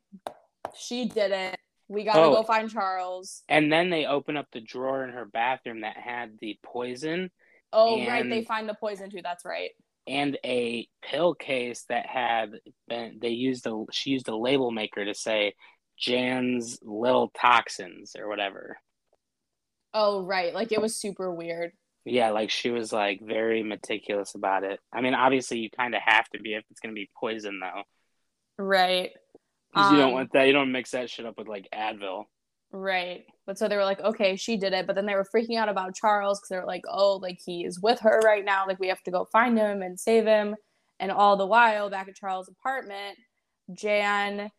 [0.77, 1.61] she did it.
[1.87, 3.45] We gotta oh, go find Charles.
[3.49, 7.31] And then they open up the drawer in her bathroom that had the poison
[7.75, 8.29] Oh, and, right.
[8.29, 9.21] They find the poison too.
[9.23, 9.71] That's right.
[10.07, 12.53] And a pill case that had
[12.89, 15.55] been, they used a, she used a label maker to say
[15.99, 18.77] Jan's little toxins or whatever.
[19.95, 20.53] Oh, right.
[20.53, 21.73] Like it was super weird.
[22.05, 24.79] Yeah, like she was like very meticulous about it.
[24.93, 27.61] I mean, obviously you kind of have to be if it's going to be poison
[27.61, 27.83] though.
[28.63, 29.13] Right.
[29.73, 30.47] Because um, you don't um, want that.
[30.47, 32.25] You don't mix that shit up with like Advil.
[32.77, 33.25] Right.
[33.47, 34.85] But so they were like, okay, she did it.
[34.85, 37.81] But then they were freaking out about Charles because they're like, oh, like he is
[37.81, 38.67] with her right now.
[38.67, 40.57] Like we have to go find him and save him.
[40.99, 43.17] And all the while, back at Charles' apartment,
[43.73, 44.51] Jan,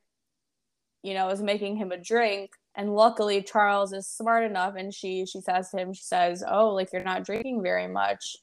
[1.03, 2.51] you know, is making him a drink.
[2.74, 6.70] And luckily, Charles is smart enough, and she she says to him, she says, "Oh,
[6.70, 8.38] like you're not drinking very much."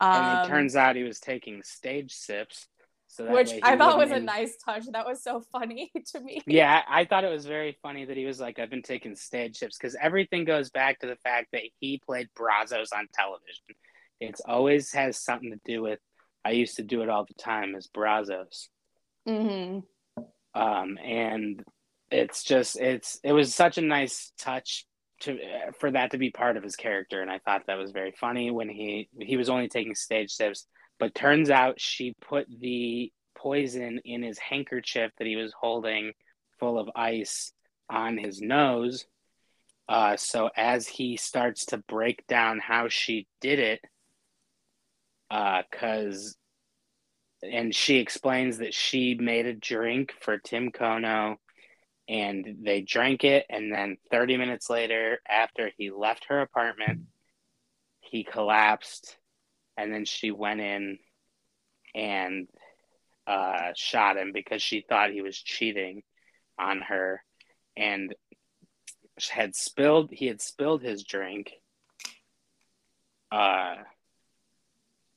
[0.00, 2.66] Um, and it um, turns out he was taking stage sips.
[3.10, 4.84] So Which I thought was a nice touch.
[4.92, 6.42] That was so funny to me.
[6.46, 9.56] Yeah, I thought it was very funny that he was like, I've been taking stage
[9.56, 13.64] ships because everything goes back to the fact that he played Brazzos on television.
[14.20, 15.98] It's always has something to do with,
[16.44, 18.68] I used to do it all the time as Brazzos.
[19.28, 19.80] Mm-hmm.
[20.54, 21.64] Um, and
[22.12, 24.86] it's just, it's, it was such a nice touch
[25.22, 25.38] to
[25.78, 28.50] for that to be part of his character and i thought that was very funny
[28.50, 30.66] when he he was only taking stage sips
[31.00, 36.12] but turns out she put the poison in his handkerchief that he was holding
[36.60, 37.52] full of ice
[37.88, 39.06] on his nose.
[39.88, 43.80] Uh, so as he starts to break down how she did it,
[45.28, 46.36] because
[47.42, 51.36] uh, and she explains that she made a drink for Tim Kono
[52.08, 57.02] and they drank it and then 30 minutes later after he left her apartment
[58.00, 59.16] he collapsed
[59.80, 60.98] and then she went in
[61.94, 62.48] and
[63.26, 66.02] uh, shot him because she thought he was cheating
[66.58, 67.22] on her
[67.76, 68.14] and
[69.30, 71.52] had spilled he had spilled his drink
[73.32, 73.76] uh,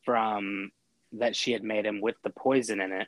[0.06, 0.72] from
[1.14, 3.08] that she had made him with the poison in it.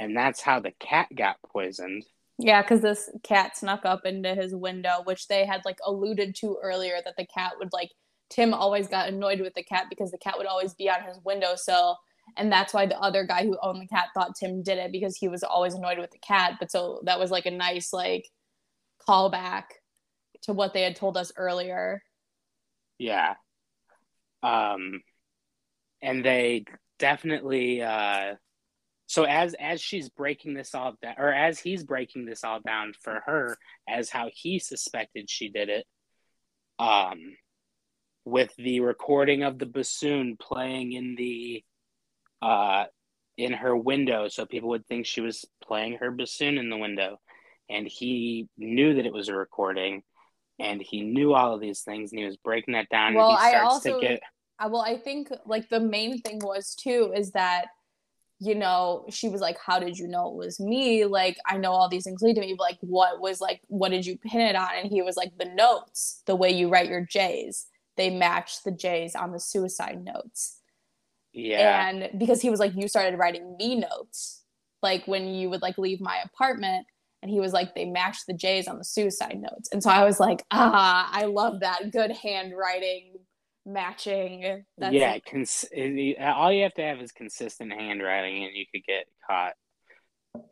[0.00, 2.04] And that's how the cat got poisoned.
[2.38, 6.58] Yeah because this cat snuck up into his window which they had like alluded to
[6.60, 7.90] earlier that the cat would like
[8.32, 11.18] Tim always got annoyed with the cat because the cat would always be on his
[11.24, 11.98] windowsill.
[12.36, 15.16] And that's why the other guy who owned the cat thought Tim did it because
[15.16, 16.54] he was always annoyed with the cat.
[16.58, 18.26] But so that was like a nice like
[19.06, 19.64] callback
[20.42, 22.02] to what they had told us earlier.
[22.98, 23.34] Yeah.
[24.42, 25.02] Um
[26.00, 26.64] and they
[26.98, 28.36] definitely uh
[29.06, 32.94] so as as she's breaking this all down, or as he's breaking this all down
[33.02, 35.86] for her, as how he suspected she did it,
[36.78, 37.18] um,
[38.24, 41.64] with the recording of the bassoon playing in the,
[42.40, 42.84] uh,
[43.36, 47.18] in her window, so people would think she was playing her bassoon in the window,
[47.68, 50.02] and he knew that it was a recording,
[50.58, 53.14] and he knew all of these things, and he was breaking that down.
[53.14, 54.22] Well, and he I also- to get
[54.68, 57.66] well, I think like the main thing was too is that
[58.38, 61.72] you know she was like, "How did you know it was me?" Like I know
[61.72, 64.40] all these things lead to me, but like what was like what did you pin
[64.40, 64.68] it on?
[64.76, 67.66] And he was like, "The notes, the way you write your J's,
[67.96, 70.58] they match the J's on the suicide notes."
[71.32, 71.88] yeah.
[71.88, 74.42] And because he was like, "You started writing me notes,
[74.82, 76.86] like when you would like leave my apartment."
[77.22, 79.68] And he was like, they matched the J's on the suicide notes.
[79.72, 81.92] And so I was like, ah, I love that.
[81.92, 83.12] Good handwriting
[83.64, 84.64] matching.
[84.78, 85.66] That's yeah, cons-
[86.20, 89.54] all you have to have is consistent handwriting, and you could get caught.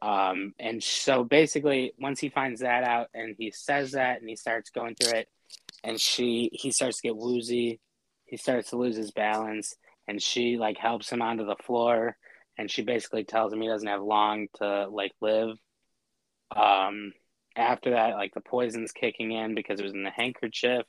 [0.02, 4.36] Um, and so basically, once he finds that out, and he says that, and he
[4.36, 5.28] starts going through it,
[5.84, 7.80] and she he starts to get woozy,
[8.24, 9.74] he starts to lose his balance,
[10.08, 12.16] and she like helps him onto the floor,
[12.58, 15.56] and she basically tells him he doesn't have long to like live.
[16.54, 17.12] Um,
[17.56, 20.82] after that, like the poison's kicking in because it was in the handkerchief,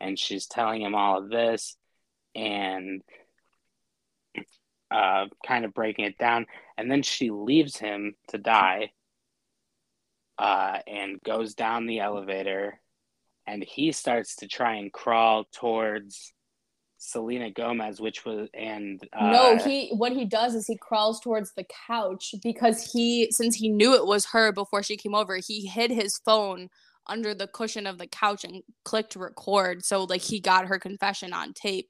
[0.00, 1.76] and she's telling him all of this
[2.34, 3.02] and
[4.90, 6.46] uh, kind of breaking it down.
[6.76, 8.92] And then she leaves him to die
[10.38, 12.80] uh, and goes down the elevator.
[13.46, 16.32] And he starts to try and crawl towards
[16.98, 21.52] Selena Gomez, which was, and uh, no, he what he does is he crawls towards
[21.54, 25.66] the couch because he since he knew it was her before she came over, he
[25.66, 26.68] hid his phone
[27.08, 29.84] under the cushion of the couch and clicked record.
[29.84, 31.88] So like he got her confession on tape.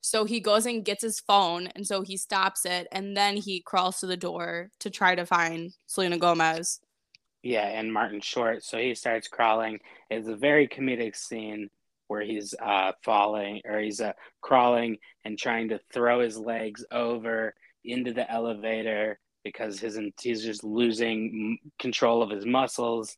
[0.00, 3.60] So he goes and gets his phone and so he stops it and then he
[3.60, 6.80] crawls to the door to try to find Selena Gomez.
[7.42, 8.64] Yeah, and Martin Short.
[8.64, 9.78] So he starts crawling.
[10.10, 11.70] It's a very comedic scene
[12.08, 17.54] where he's uh, falling or he's uh, crawling and trying to throw his legs over
[17.84, 23.16] into the elevator because his he's just losing control of his muscles.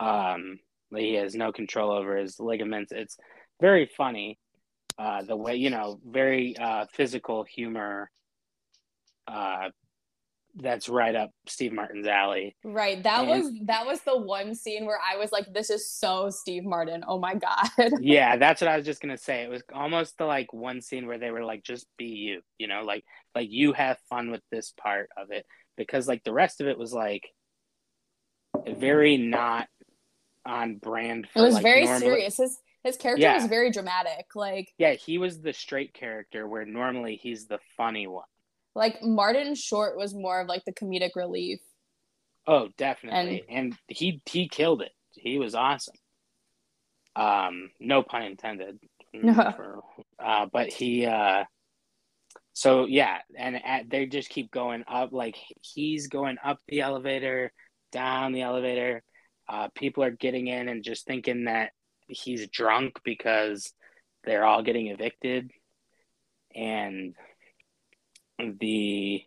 [0.00, 0.58] Um,
[0.96, 2.92] he has no control over his ligaments.
[2.92, 3.16] It's
[3.60, 4.38] very funny.
[4.98, 8.10] Uh, the way you know, very uh, physical humor.
[9.28, 9.68] Uh,
[10.56, 12.56] that's right up Steve Martin's alley.
[12.64, 13.02] Right.
[13.02, 16.30] That And- was that was the one scene where I was like, this is so
[16.30, 17.04] Steve Martin.
[17.06, 17.68] Oh my God.
[18.00, 19.42] yeah, that's what I was just gonna say.
[19.42, 22.66] It was almost the like one scene where they were like, just be you, you
[22.66, 25.46] know, like like you have fun with this part of it
[25.76, 27.22] because like the rest of it was like
[28.68, 29.68] very not
[30.46, 31.28] on brand.
[31.34, 32.36] It was like, very normally- serious.
[32.36, 33.34] His his character Yeah.
[33.34, 34.26] was very dramatic.
[34.34, 38.24] Like Yeah, he was the straight character where normally he's the funny one.
[38.74, 41.60] Like Martin Short was more of like the comedic relief.
[42.46, 44.92] Oh, definitely, and, he he killed it.
[45.12, 45.96] He was awesome.
[47.16, 48.78] Um, no pun intended.
[49.22, 49.82] for-
[50.18, 51.44] uh, but he, uh,
[52.52, 55.12] so yeah, and at, they just keep going up.
[55.12, 57.52] Like he's going up the elevator,
[57.92, 59.02] down the elevator.
[59.48, 61.72] Uh, people are getting in and just thinking that
[62.06, 63.72] he's drunk because
[64.24, 65.50] they're all getting evicted,
[66.54, 67.14] and
[68.60, 69.24] the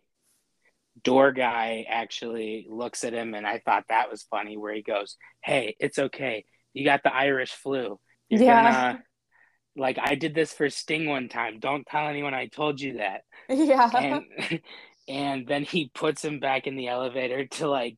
[1.02, 5.16] door guy actually looks at him and I thought that was funny where he goes,
[5.42, 6.44] Hey, it's okay.
[6.72, 7.98] You got the Irish flu.
[8.28, 8.62] You're Yeah.
[8.62, 9.04] gonna
[9.76, 11.58] like I did this for Sting one time.
[11.60, 13.22] Don't tell anyone I told you that.
[13.48, 13.90] Yeah.
[13.94, 14.60] And
[15.08, 17.96] and then he puts him back in the elevator to like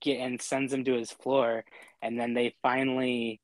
[0.00, 1.64] get and sends him to his floor
[2.02, 3.40] and then they finally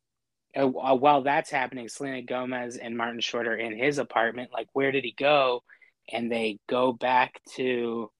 [0.56, 4.52] uh, while that's happening, Selena Gomez and Martin Short are in his apartment.
[4.52, 5.64] Like, where did he go?
[6.12, 8.10] And they go back to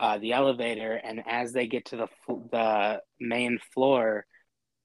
[0.00, 2.08] uh, the elevator, and as they get to the
[2.50, 4.24] the main floor,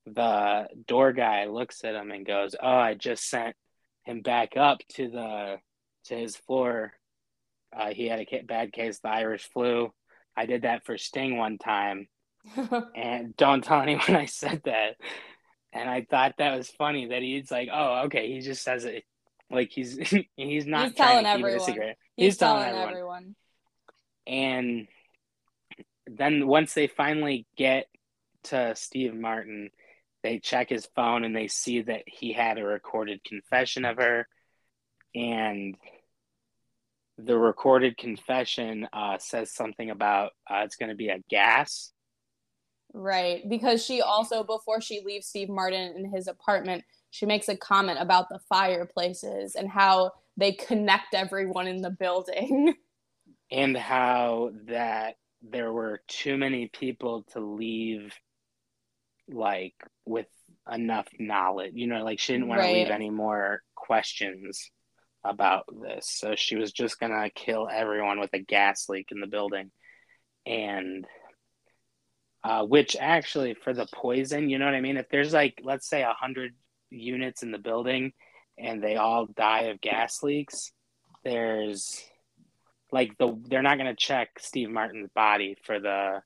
[0.06, 3.56] the door guy looks at him and goes, "Oh, I just sent
[4.04, 5.58] him back up to the
[6.06, 6.94] to his floor.
[7.76, 9.92] Uh, he had a bad case of the Irish flu.
[10.36, 12.08] I did that for Sting one time,
[12.96, 14.98] and don't tell anyone I said that."
[15.72, 19.06] And I thought that was funny that he's like, "Oh, okay." He just says it
[19.52, 19.98] like he's
[20.36, 21.60] he's not He's telling everyone.
[21.60, 21.78] He's,
[22.16, 22.90] He's telling telling everyone.
[22.90, 23.36] everyone.
[24.28, 24.88] And
[26.08, 27.88] then once they finally get
[28.46, 29.70] to Steve Martin,
[30.24, 34.28] they check his phone and they see that he had a recorded confession of her.
[35.14, 35.76] And
[37.18, 41.92] the recorded confession uh, says something about uh, it's going to be a gas.
[42.94, 43.48] Right.
[43.48, 46.84] Because she also, before she leaves Steve Martin in his apartment,
[47.16, 52.74] she makes a comment about the fireplaces and how they connect everyone in the building.
[53.52, 58.14] and how that there were too many people to leave
[59.30, 60.28] like with
[60.70, 61.72] enough knowledge.
[61.76, 62.74] You know, like she didn't want right.
[62.74, 64.70] to leave any more questions
[65.24, 66.10] about this.
[66.10, 69.72] So she was just gonna kill everyone with a gas leak in the building.
[70.46, 71.08] And
[72.44, 74.98] uh, which actually for the poison, you know what I mean?
[74.98, 76.54] If there's like let's say a hundred
[76.90, 78.14] units in the building
[78.58, 80.72] and they all die of gas leaks,
[81.24, 82.04] there's
[82.92, 86.22] like the they're not gonna check Steve Martin's body for the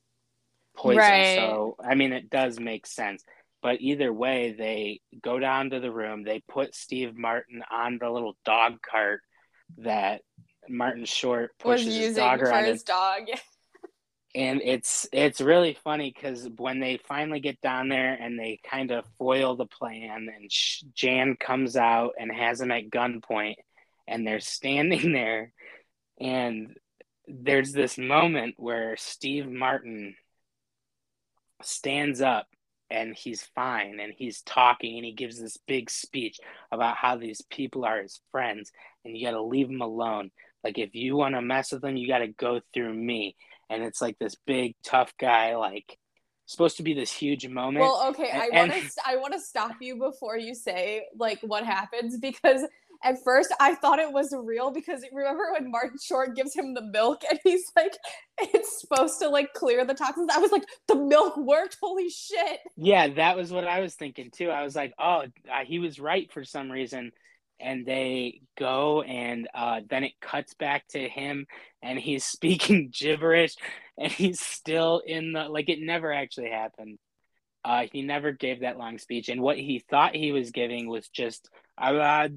[0.76, 0.98] poison.
[0.98, 1.36] Right.
[1.36, 3.24] So I mean it does make sense.
[3.62, 6.22] But either way, they go down to the room.
[6.22, 9.20] They put Steve Martin on the little dog cart
[9.78, 10.22] that
[10.68, 12.64] Martin Short pushes was his dog around.
[12.64, 13.22] his dog.
[14.34, 18.92] and it's it's really funny because when they finally get down there and they kind
[18.92, 20.50] of foil the plan, and
[20.94, 23.56] Jan comes out and has him at gunpoint,
[24.06, 25.52] and they're standing there,
[26.20, 26.76] and
[27.26, 30.14] there's this moment where Steve Martin
[31.62, 32.46] stands up
[32.90, 36.40] and he's fine and he's talking and he gives this big speech
[36.72, 38.72] about how these people are his friends
[39.04, 40.30] and you got to leave them alone.
[40.64, 43.36] Like if you want to mess with them you got to go through me
[43.70, 45.96] and it's like this big tough guy like
[46.44, 49.40] supposed to be this huge moment well okay and, i want to i want to
[49.40, 52.62] stop you before you say like what happens because
[53.02, 56.82] at first I thought it was real because remember when Martin Short gives him the
[56.82, 57.96] milk and he's like,
[58.38, 60.28] it's supposed to like clear the toxins.
[60.32, 61.78] I was like, the milk worked.
[61.82, 62.60] Holy shit.
[62.76, 64.50] Yeah, that was what I was thinking too.
[64.50, 65.24] I was like, oh,
[65.64, 67.12] he was right for some reason.
[67.60, 71.46] And they go, and uh, then it cuts back to him,
[71.82, 73.56] and he's speaking gibberish,
[73.98, 76.98] and he's still in the like it never actually happened.
[77.62, 81.08] Uh, he never gave that long speech, and what he thought he was giving was
[81.08, 81.50] just
[81.80, 82.30] because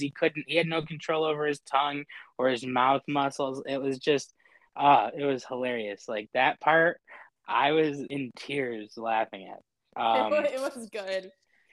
[0.00, 2.04] he couldn't, he had no control over his tongue
[2.36, 3.62] or his mouth muscles.
[3.66, 4.34] It was just,
[4.74, 6.08] uh, it was hilarious.
[6.08, 7.00] Like that part,
[7.46, 9.60] I was in tears laughing at.
[9.98, 11.30] Um, it was good.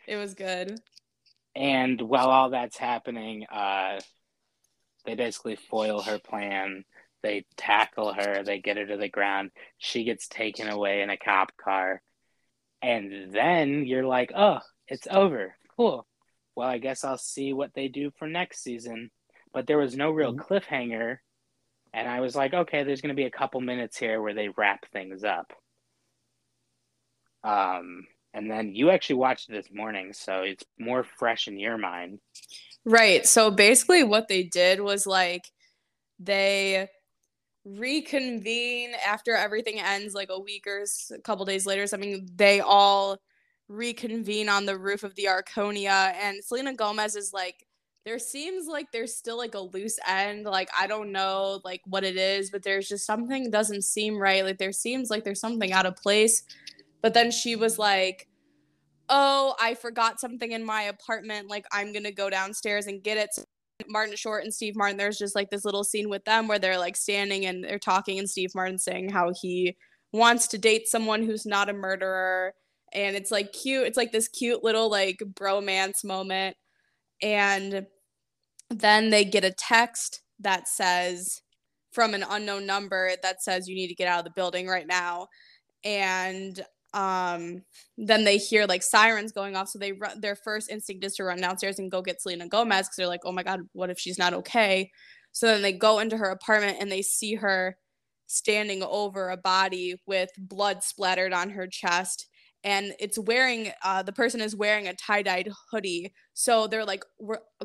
[0.07, 0.79] It was good.
[1.55, 3.99] And while all that's happening, uh,
[5.05, 6.85] they basically foil her plan
[7.23, 9.51] they tackle her, they get her to the ground.
[9.77, 12.01] She gets taken away in a cop car.
[12.81, 15.55] And then you're like, oh, it's over.
[15.77, 16.05] Cool.
[16.55, 19.09] Well, I guess I'll see what they do for next season.
[19.53, 20.53] But there was no real mm-hmm.
[20.53, 21.17] cliffhanger.
[21.93, 24.49] And I was like, okay, there's going to be a couple minutes here where they
[24.49, 25.53] wrap things up.
[27.43, 31.77] Um, and then you actually watched it this morning, so it's more fresh in your
[31.77, 32.19] mind.
[32.85, 33.25] Right.
[33.25, 35.51] So basically, what they did was like
[36.19, 36.89] they
[37.65, 43.17] reconvene after everything ends like a week or a couple days later something they all
[43.69, 47.65] reconvene on the roof of the arconia and selena gomez is like
[48.05, 52.03] there seems like there's still like a loose end like i don't know like what
[52.03, 55.71] it is but there's just something doesn't seem right like there seems like there's something
[55.71, 56.43] out of place
[57.03, 58.27] but then she was like
[59.09, 63.29] oh i forgot something in my apartment like i'm gonna go downstairs and get it
[63.87, 66.77] Martin Short and Steve Martin, there's just like this little scene with them where they're
[66.77, 69.75] like standing and they're talking, and Steve Martin saying how he
[70.11, 72.53] wants to date someone who's not a murderer.
[72.93, 73.87] And it's like cute.
[73.87, 76.55] It's like this cute little like bromance moment.
[77.21, 77.87] And
[78.69, 81.41] then they get a text that says
[81.91, 84.87] from an unknown number that says you need to get out of the building right
[84.87, 85.27] now.
[85.83, 86.63] And
[86.93, 87.63] um
[87.97, 89.69] then they hear like sirens going off.
[89.69, 92.87] So they run their first instinct is to run downstairs and go get selena gomez
[92.87, 94.91] because they're like oh my god what if she's not okay?
[95.31, 97.77] So then they go into her apartment and they see her
[98.27, 102.27] standing over a body with blood splattered on her chest.
[102.63, 106.13] And it's wearing uh, the person is wearing a tie-dyed hoodie.
[106.33, 107.03] So they're like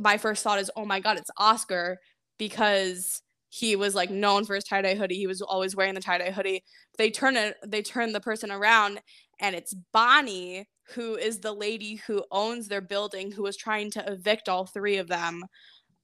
[0.01, 1.99] my first thought is oh my god it's oscar
[2.39, 5.17] because he was like known for his tie-dye hoodie.
[5.17, 6.65] He was always wearing the tie-dye hoodie.
[6.97, 9.01] They turn it they turn the person around
[9.41, 14.13] and it's Bonnie who is the lady who owns their building who was trying to
[14.13, 15.45] evict all three of them.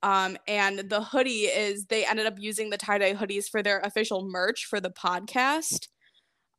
[0.03, 4.29] Um, and the hoodie is they ended up using the tie-dye hoodies for their official
[4.29, 5.89] merch for the podcast.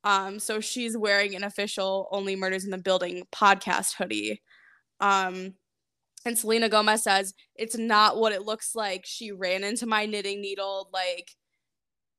[0.03, 4.41] Um, so she's wearing an official Only Murders in the Building podcast hoodie.
[4.99, 5.53] Um,
[6.25, 9.05] and Selena Gomez says, it's not what it looks like.
[9.05, 10.89] She ran into my knitting needle.
[10.91, 11.31] Like,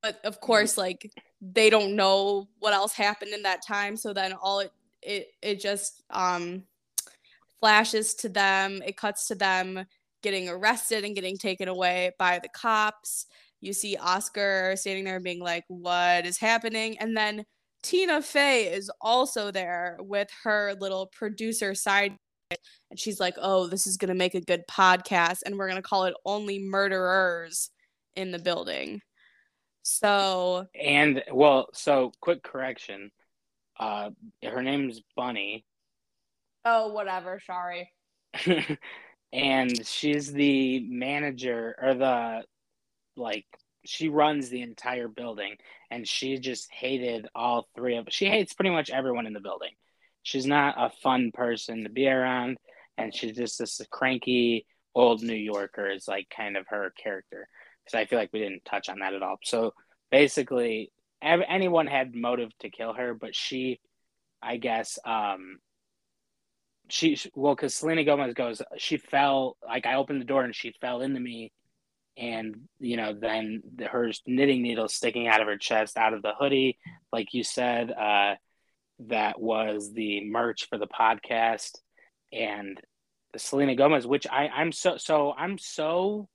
[0.03, 3.97] but of course, like, they don't know what else happened in that time.
[3.97, 6.63] So then all it, it, it just, um,
[7.61, 8.83] flashes to them.
[8.87, 9.85] It cuts to them
[10.23, 13.27] getting arrested and getting taken away by the cops.
[13.61, 16.99] You see Oscar standing there being like, what is happening?
[16.99, 17.45] And then
[17.83, 22.17] Tina Fey is also there with her little producer side
[22.51, 25.83] and she's like, "Oh, this is going to make a good podcast and we're going
[25.83, 27.71] to call it Only Murderers
[28.15, 29.01] in the Building."
[29.83, 33.11] So And well, so quick correction.
[33.79, 34.11] Uh
[34.43, 35.65] her name's Bunny.
[36.65, 37.93] oh whatever, sorry.
[39.33, 42.43] and she's the manager or the
[43.17, 43.47] like
[43.85, 45.57] she runs the entire building
[45.91, 49.71] and she just hated all three of she hates pretty much everyone in the building
[50.27, 52.59] she's not a fun person to be around
[52.99, 57.47] and she's just this cranky old new yorker is like kind of her character
[57.85, 59.37] because i feel like we didn't touch on that at all.
[59.45, 59.73] So
[60.11, 60.91] basically
[61.23, 63.79] anyone had motive to kill her but she
[64.43, 65.59] i guess um
[66.89, 70.75] she well because selena gomez goes she fell like i opened the door and she
[70.81, 71.53] fell into me
[72.17, 76.23] and you know then the, her knitting needle sticking out of her chest out of
[76.23, 76.79] the hoodie
[77.13, 78.35] like you said uh
[78.99, 81.73] that was the merch for the podcast
[82.33, 82.81] and
[83.37, 86.29] selena gomez which i i'm so so i'm so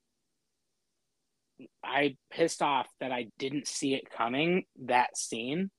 [1.84, 5.72] i pissed off that i didn't see it coming that scene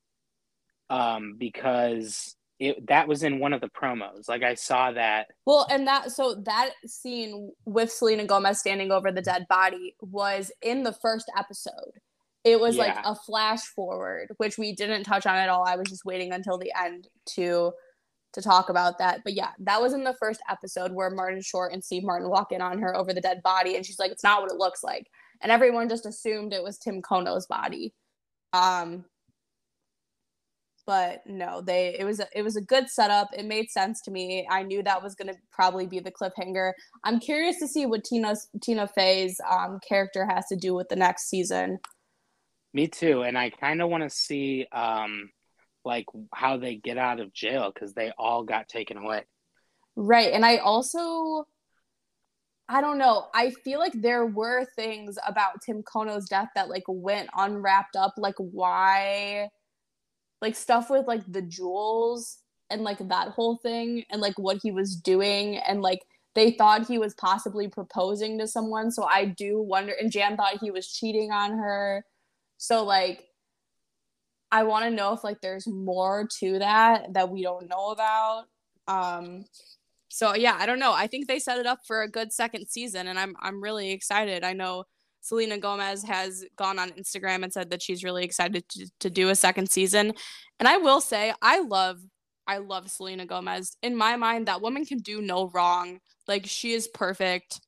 [0.91, 4.28] um because it that was in one of the promos.
[4.28, 5.26] Like I saw that.
[5.45, 10.53] Well, and that so that scene with Selena Gomez standing over the dead body was
[10.62, 12.01] in the first episode.
[12.45, 12.82] It was yeah.
[12.82, 15.64] like a flash forward, which we didn't touch on at all.
[15.64, 17.72] I was just waiting until the end to
[18.32, 19.20] to talk about that.
[19.24, 22.51] But yeah, that was in the first episode where Martin Short and Steve Martin walk
[22.51, 24.82] in on her over the dead body, and she's like, "It's not what it looks
[24.82, 25.09] like,"
[25.40, 27.95] and everyone just assumed it was Tim Kono's body.
[28.53, 29.05] Um,
[30.86, 34.11] but no they it was a, it was a good setup it made sense to
[34.11, 36.72] me i knew that was going to probably be the cliffhanger
[37.05, 40.97] i'm curious to see what tina's tina fey's um, character has to do with the
[40.97, 41.78] next season
[42.72, 45.30] me too and i kind of want to see um
[45.84, 49.22] like how they get out of jail because they all got taken away
[49.96, 51.46] right and i also
[52.68, 53.26] I don't know.
[53.34, 58.14] I feel like there were things about Tim Kono's death that like went unwrapped up.
[58.16, 59.50] Like why
[60.42, 64.72] like stuff with like the jewels and like that whole thing and like what he
[64.72, 66.00] was doing and like
[66.34, 70.58] they thought he was possibly proposing to someone so i do wonder and jan thought
[70.60, 72.04] he was cheating on her
[72.62, 73.24] so like
[74.52, 78.44] i want to know if like there's more to that that we don't know about
[78.86, 79.44] um
[80.08, 82.68] so yeah i don't know i think they set it up for a good second
[82.68, 84.84] season and i'm i'm really excited i know
[85.24, 89.28] Selena Gomez has gone on Instagram and said that she's really excited to, to do
[89.28, 90.14] a second season.
[90.58, 92.00] And I will say, I love,
[92.48, 93.76] I love Selena Gomez.
[93.84, 96.00] In my mind, that woman can do no wrong.
[96.26, 97.60] Like she is perfect.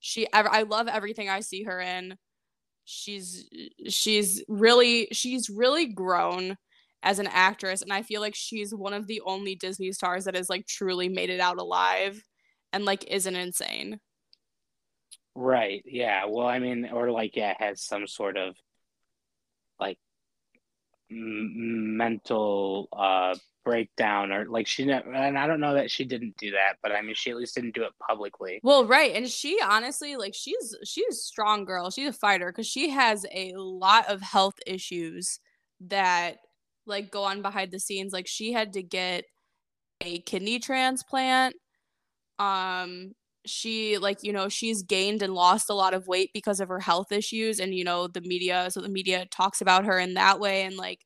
[0.00, 2.18] She, ever I love everything I see her in.
[2.90, 3.46] She's,
[3.88, 6.56] she's really, she's really grown
[7.02, 10.34] as an actress, and I feel like she's one of the only Disney stars that
[10.34, 12.22] has like truly made it out alive,
[12.72, 14.00] and like isn't insane.
[15.34, 15.82] Right.
[15.84, 16.24] Yeah.
[16.26, 18.56] Well, I mean, or like, yeah, has some sort of
[21.10, 23.34] m- mental uh
[23.64, 27.02] breakdown or like she and I don't know that she didn't do that, but I
[27.02, 28.60] mean she at least didn't do it publicly.
[28.62, 29.14] Well, right.
[29.14, 31.90] And she honestly like she's she's a strong girl.
[31.90, 35.38] She's a fighter cuz she has a lot of health issues
[35.80, 36.38] that
[36.86, 38.12] like go on behind the scenes.
[38.12, 39.24] Like she had to get
[40.00, 41.56] a kidney transplant
[42.38, 43.12] um
[43.48, 46.80] she like you know she's gained and lost a lot of weight because of her
[46.80, 50.40] health issues and you know the media so the media talks about her in that
[50.40, 51.04] way and like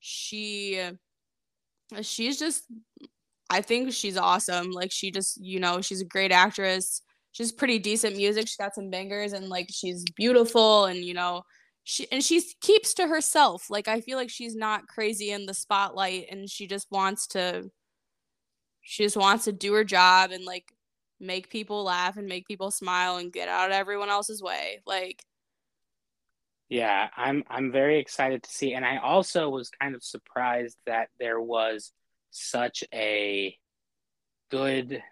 [0.00, 2.64] she uh, she's just
[3.50, 4.70] i think she's awesome.
[4.70, 7.02] Like she just you know she's a great actress.
[7.32, 8.48] She's pretty decent music.
[8.48, 11.42] She's got some bangers and like she's beautiful and you know
[11.84, 13.70] she and she keeps to herself.
[13.70, 17.70] Like i feel like she's not crazy in the spotlight and she just wants to
[18.82, 20.72] she just wants to do her job and like
[21.20, 24.82] make people laugh and make people smile and get out of everyone else's way.
[24.86, 25.22] Like
[26.68, 31.08] yeah, I'm I'm very excited to see and I also was kind of surprised that
[31.18, 31.92] there was
[32.30, 33.56] such a
[34.50, 35.02] good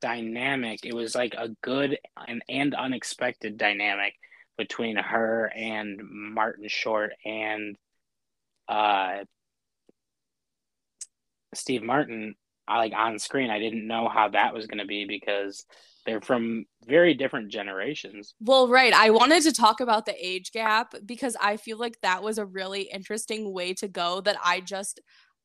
[0.00, 0.84] dynamic.
[0.84, 4.14] It was like a good and, and unexpected dynamic
[4.56, 7.76] between her and Martin Short and
[8.68, 9.24] uh
[11.54, 12.34] Steve Martin
[12.68, 13.50] I like on screen.
[13.50, 15.64] I didn't know how that was going to be because
[16.06, 18.34] they're from very different generations.
[18.40, 18.92] Well, right.
[18.92, 22.46] I wanted to talk about the age gap because I feel like that was a
[22.46, 25.00] really interesting way to go that I just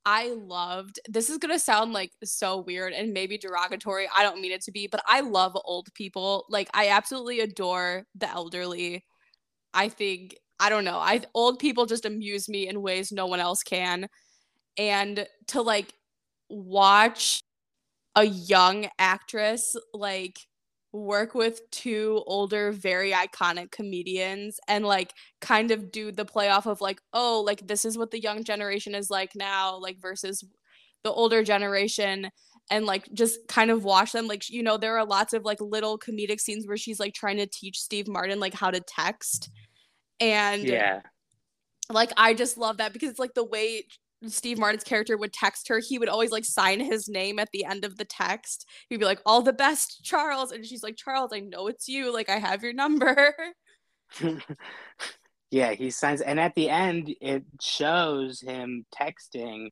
[0.06, 1.00] I loved.
[1.08, 4.08] This is going to sound like so weird and maybe derogatory.
[4.14, 6.46] I don't mean it to be, but I love old people.
[6.50, 9.06] Like I absolutely adore the elderly.
[9.74, 10.98] I think I don't know.
[10.98, 14.08] I old people just amuse me in ways no one else can.
[14.78, 15.94] And to like
[16.54, 17.42] watch
[18.16, 20.40] a young actress like
[20.92, 25.12] work with two older, very iconic comedians and like
[25.42, 28.44] kind of do the play off of like, oh, like this is what the young
[28.44, 30.44] generation is like now, like versus
[31.04, 32.30] the older generation
[32.72, 35.60] and like just kind of watch them like you know there are lots of like
[35.60, 39.50] little comedic scenes where she's like trying to teach Steve Martin like how to text
[40.20, 41.02] and Yeah.
[41.90, 43.84] like I just love that because it's like the way
[44.32, 47.66] Steve Martin's character would text her, he would always like sign his name at the
[47.66, 48.68] end of the text.
[48.90, 52.14] He'd be like, "All the best, Charles," and she's like, "Charles, I know it's you.
[52.14, 53.36] Like I have your number."
[55.52, 59.70] yeah, he signs, and at the end, it shows him texting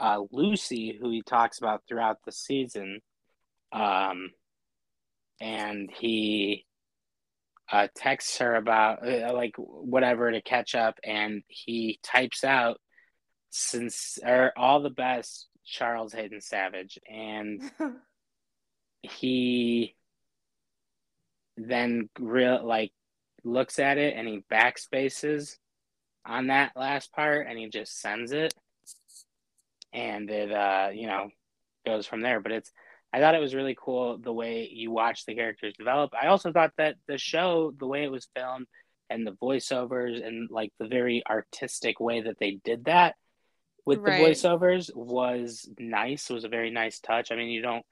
[0.00, 3.00] uh, Lucy, who he talks about throughout the season.
[3.72, 4.30] Um,
[5.40, 6.66] and he
[7.70, 12.80] uh, texts her about uh, like whatever to catch up, and he types out
[13.50, 17.62] since or all the best, Charles Haden Savage, and
[19.02, 19.94] he
[21.56, 22.92] then real like
[23.44, 25.56] looks at it and he backspaces
[26.26, 28.52] on that last part and he just sends it.
[29.92, 31.30] And it uh you know
[31.84, 32.40] goes from there.
[32.40, 32.72] But it's
[33.12, 36.12] i thought it was really cool the way you watch the characters develop.
[36.20, 38.66] I also thought that the show the way it was filmed
[39.08, 43.14] and the voiceovers and like the very artistic way that they did that
[43.86, 44.18] with Right.
[44.18, 47.84] the voiceovers was nice It was a very nice touch i mean you don't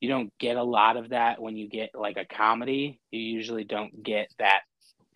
[0.00, 3.64] you don't get a lot of that when you get like a comedy you usually
[3.64, 4.60] don't get that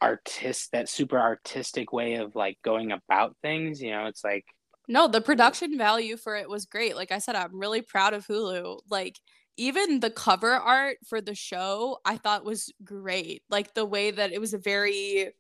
[0.01, 4.45] artist that super artistic way of like going about things you know it's like
[4.89, 6.97] No, the production value for it was great.
[6.97, 8.81] Like I said, I'm really proud of Hulu.
[8.91, 9.21] Like
[9.57, 13.43] even the cover art for the show, I thought was great.
[13.49, 15.35] Like the way that it was a very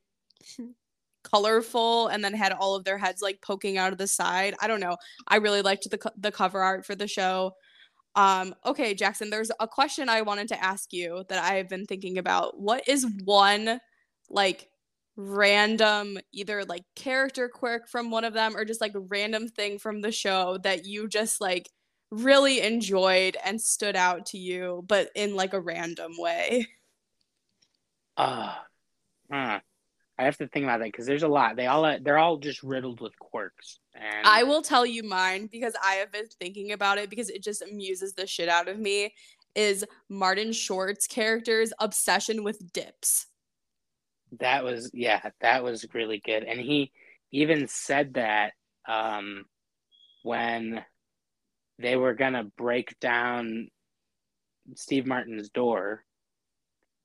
[1.24, 4.54] colorful and then had all of their heads like poking out of the side.
[4.60, 4.96] I don't know.
[5.28, 7.52] I really liked the co- the cover art for the show.
[8.14, 12.18] Um okay, Jackson, there's a question I wanted to ask you that I've been thinking
[12.18, 12.60] about.
[12.60, 13.80] What is one
[14.28, 14.68] like
[15.16, 20.00] random either like character quirk from one of them or just like random thing from
[20.00, 21.68] the show that you just like
[22.10, 26.66] really enjoyed and stood out to you but in like a random way
[28.16, 28.54] uh.
[30.22, 32.62] I have to think about that because there's a lot they all they're all just
[32.62, 36.98] riddled with quirks and i will tell you mine because i have been thinking about
[36.98, 39.12] it because it just amuses the shit out of me
[39.54, 43.26] is martin short's character's obsession with dips
[44.40, 46.44] That was yeah, that was really good.
[46.44, 46.90] And he
[47.32, 48.52] even said that
[48.88, 49.44] um
[50.22, 50.84] when
[51.78, 53.68] they were gonna break down
[54.74, 56.04] Steve Martin's door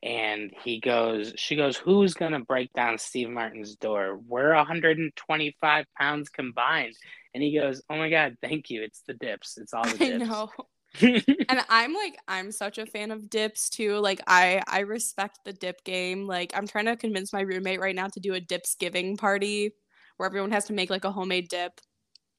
[0.04, 4.20] and he goes she goes, Who's gonna break down Steve Martin's door?
[4.28, 6.96] We're 125 pounds combined.
[7.34, 8.84] And he goes, Oh my god, thank you.
[8.84, 9.58] It's the dips.
[9.58, 10.20] It's all the i dips.
[10.20, 10.50] know
[11.02, 15.54] and i'm like i'm such a fan of dips too like i i respect the
[15.54, 18.76] dip game like i'm trying to convince my roommate right now to do a dips
[18.76, 19.74] giving party
[20.16, 21.74] where everyone has to make like a homemade dip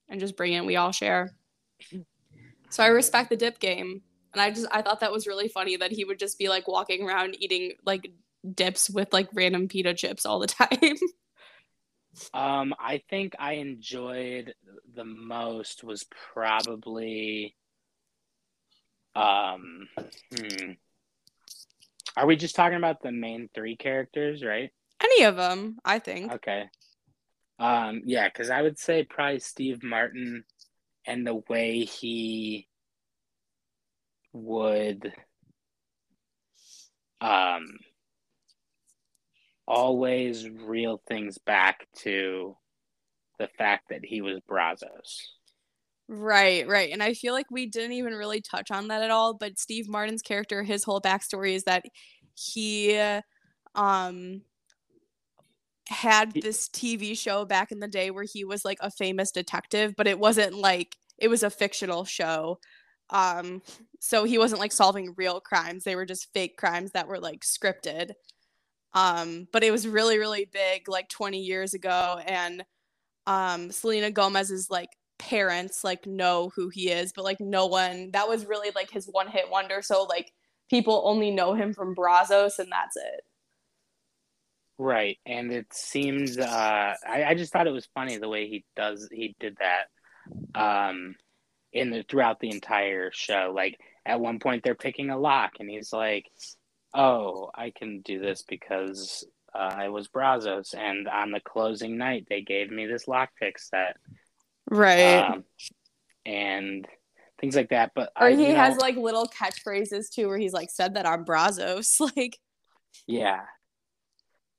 [0.09, 1.30] and just bring it we all share
[2.70, 4.02] so i respect the dip game
[4.32, 6.66] and i just i thought that was really funny that he would just be like
[6.68, 8.10] walking around eating like
[8.55, 10.96] dips with like random pita chips all the time
[12.34, 14.55] Um, I think I enjoyed
[14.92, 17.55] the most was probably
[19.14, 19.88] um
[20.34, 20.72] hmm.
[22.16, 24.70] Are we just talking about the main three characters, right?
[25.02, 26.68] any of them i think Okay.
[27.59, 30.44] Um yeah, cuz I would say probably Steve Martin
[31.06, 32.68] and the way he
[34.32, 35.12] would
[37.20, 37.66] um
[39.66, 42.56] always reel things back to
[43.38, 45.20] the fact that he was Brazzos.
[46.09, 46.90] Right, right.
[46.90, 49.88] And I feel like we didn't even really touch on that at all, but Steve
[49.88, 51.84] Martin's character, his whole backstory is that
[52.34, 52.98] he
[53.74, 54.42] um
[55.88, 59.94] had this TV show back in the day where he was like a famous detective,
[59.96, 62.59] but it wasn't like it was a fictional show.
[63.10, 63.62] Um
[64.01, 65.85] so he wasn't like solving real crimes.
[65.85, 68.12] They were just fake crimes that were like scripted.
[68.94, 72.64] Um but it was really really big like 20 years ago and
[73.26, 78.28] um Selena Gomez's like parents like know who he is, but like no one that
[78.28, 79.82] was really like his one hit wonder.
[79.82, 80.32] So like
[80.70, 83.20] people only know him from Brazzos and that's it.
[84.78, 85.18] Right.
[85.26, 89.09] And it seems uh I, I just thought it was funny the way he does
[89.10, 89.86] he did that
[90.55, 91.16] um
[91.73, 93.53] in the throughout the entire show.
[93.55, 96.27] Like at one point they're picking a lock and he's like,
[96.95, 102.27] Oh, I can do this because uh, I was Brazzos and on the closing night
[102.28, 103.97] they gave me this lockpick set.
[104.70, 105.19] Right.
[105.19, 105.45] Um,
[106.24, 106.86] and
[107.40, 107.93] things like that.
[107.95, 111.07] But Or I, he has know, like little catchphrases too, where he's like said that
[111.07, 111.97] on Brazzos.
[112.16, 112.39] Like,
[113.07, 113.43] yeah,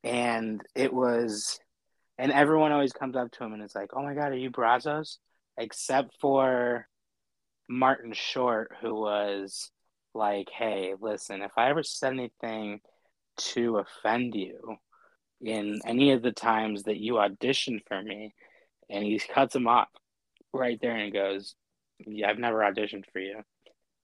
[0.03, 1.59] and it was,
[2.17, 4.51] and everyone always comes up to him and it's like, "Oh my God, are you
[4.51, 5.17] Brazzos?"
[5.57, 6.87] Except for
[7.69, 9.71] Martin Short, who was
[10.13, 12.81] like, "Hey, listen, if I ever said anything
[13.37, 14.77] to offend you
[15.41, 18.33] in any of the times that you auditioned for me,"
[18.89, 19.87] and he cuts him off
[20.51, 21.55] right there and goes,
[21.99, 23.43] "Yeah, I've never auditioned for you."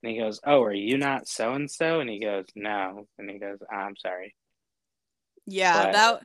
[0.02, 3.28] And he goes, "Oh, are you not so and so?" And he goes, "No." And
[3.28, 4.34] he goes, ah, "I'm sorry."
[5.46, 6.22] yeah, But- that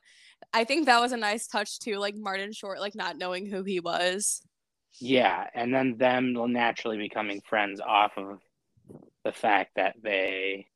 [0.53, 3.63] I think that was a nice touch too, like Martin Short, like not knowing who
[3.63, 4.41] he was.
[4.99, 8.39] Yeah, and then them naturally becoming friends off of
[9.23, 10.67] the fact that they.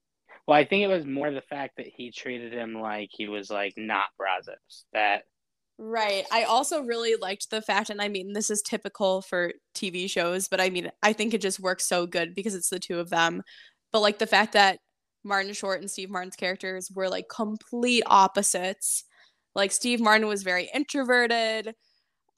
[0.47, 3.49] Well, I think it was more the fact that he treated him like he was
[3.49, 4.83] like not Brazzos.
[4.93, 5.23] That
[5.77, 6.25] Right.
[6.31, 10.47] I also really liked the fact, and I mean, this is typical for TV shows,
[10.47, 13.09] but I mean, I think it just works so good because it's the two of
[13.09, 13.43] them.
[13.91, 14.79] But like the fact that
[15.25, 19.03] Martin Short and Steve Martin's characters were like complete opposites.
[19.53, 21.75] Like Steve Martin was very introverted.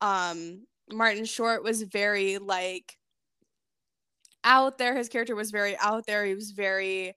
[0.02, 2.98] Um, Martin Short was very like
[4.44, 4.96] out there.
[4.96, 6.26] His character was very out there.
[6.26, 7.16] He was very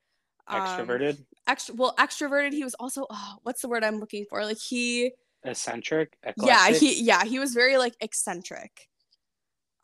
[0.48, 2.52] um, extroverted, Extra, well, extroverted.
[2.52, 4.44] He was also, oh, what's the word I'm looking for?
[4.44, 5.12] Like he
[5.44, 8.88] eccentric, yeah he yeah he was very like eccentric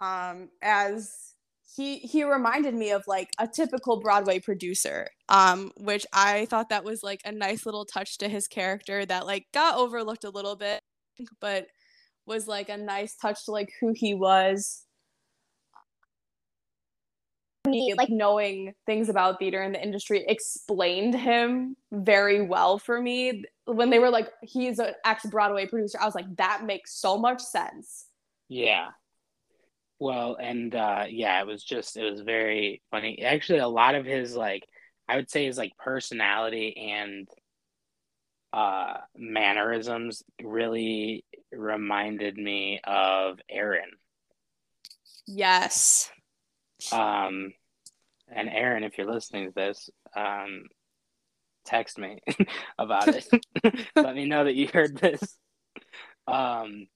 [0.01, 1.33] um as
[1.75, 6.85] he he reminded me of like a typical broadway producer um which i thought that
[6.85, 10.57] was like a nice little touch to his character that like got overlooked a little
[10.57, 10.83] bit
[11.41, 11.67] but
[12.27, 14.83] was like a nice touch to like who he was
[17.67, 23.45] me, like knowing things about theater and the industry explained him very well for me
[23.65, 27.19] when they were like he's an ex Broadway producer I was like that makes so
[27.19, 28.07] much sense
[28.49, 28.89] Yeah.
[29.99, 33.23] Well, and uh yeah, it was just it was very funny.
[33.23, 34.65] Actually, a lot of his like
[35.09, 37.29] I would say his like personality and
[38.57, 43.91] uh mannerisms really reminded me of Aaron.
[45.27, 46.11] yes
[46.93, 47.53] Um
[48.29, 50.65] and Aaron, if you're listening to this, um
[51.65, 52.21] text me
[52.79, 53.27] about it.
[53.97, 55.39] Let me know that you heard this.
[56.27, 56.87] Um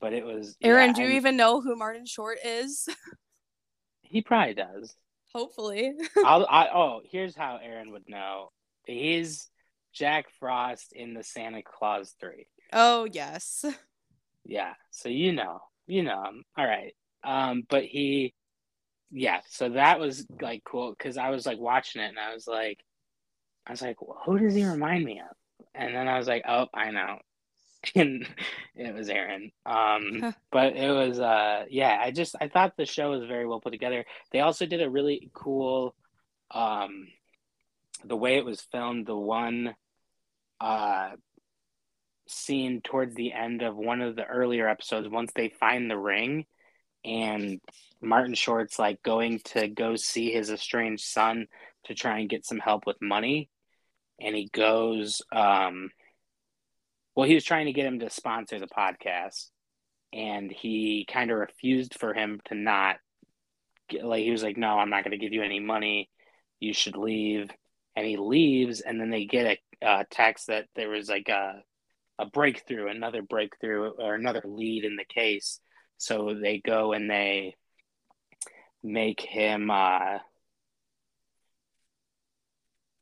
[0.00, 2.88] but it was Aaron yeah, do you and even know who Martin Short is
[4.02, 4.94] he probably does.
[5.32, 5.94] hopefully
[6.24, 8.50] I'll, I oh, here's how Aaron would know.
[8.86, 9.50] He's
[9.94, 12.46] Jack Frost in the Santa Claus three.
[12.72, 13.64] oh yes
[14.44, 16.44] Yeah, so you know, you know him.
[16.56, 16.94] All right.
[17.24, 18.34] Um, but he,
[19.10, 19.40] yeah.
[19.48, 22.78] So that was like cool because I was like watching it and I was like,
[23.66, 23.96] I was like,
[24.26, 25.34] who does he remind me of?
[25.74, 27.18] And then I was like, oh, I know.
[27.94, 28.26] And
[28.74, 29.50] it was Aaron.
[29.66, 31.98] Um, but it was, uh, yeah.
[32.00, 34.06] I just I thought the show was very well put together.
[34.32, 35.94] They also did a really cool,
[36.50, 37.08] um,
[38.02, 39.06] the way it was filmed.
[39.06, 39.74] The one,
[40.60, 41.10] uh,
[42.26, 46.46] scene towards the end of one of the earlier episodes once they find the ring
[47.04, 47.60] and
[48.00, 51.46] Martin Short's like going to go see his estranged son
[51.84, 53.50] to try and get some help with money.
[54.20, 55.90] And he goes um
[57.14, 59.50] well he was trying to get him to sponsor the podcast.
[60.12, 62.96] And he kind of refused for him to not
[63.88, 66.10] get, like he was like no I'm not going to give you any money.
[66.60, 67.50] You should leave
[67.96, 71.62] and he leaves and then they get a, a text that there was like a
[72.18, 75.60] a breakthrough, another breakthrough, or another lead in the case.
[75.96, 77.56] So they go and they
[78.82, 79.70] make him.
[79.70, 80.18] Uh,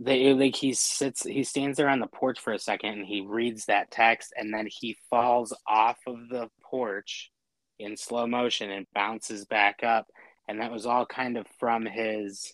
[0.00, 3.20] they like he sits, he stands there on the porch for a second, and he
[3.20, 7.30] reads that text, and then he falls off of the porch
[7.78, 10.06] in slow motion and bounces back up,
[10.48, 12.52] and that was all kind of from his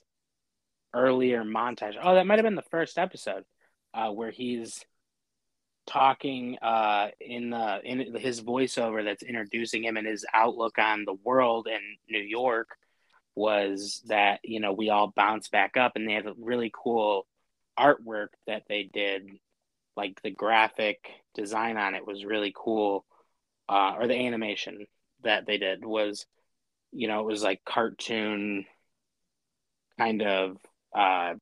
[0.94, 1.96] earlier montage.
[2.00, 3.44] Oh, that might have been the first episode
[3.94, 4.84] uh, where he's
[5.86, 11.16] talking uh, in the in his voiceover that's introducing him and his outlook on the
[11.24, 12.68] world and New York
[13.34, 17.26] was that you know we all bounce back up and they have a really cool
[17.78, 19.30] artwork that they did
[19.96, 23.06] like the graphic design on it was really cool
[23.68, 24.86] uh, or the animation
[25.22, 26.26] that they did was
[26.92, 28.66] you know it was like cartoon
[29.98, 30.56] kind of
[30.96, 31.34] uh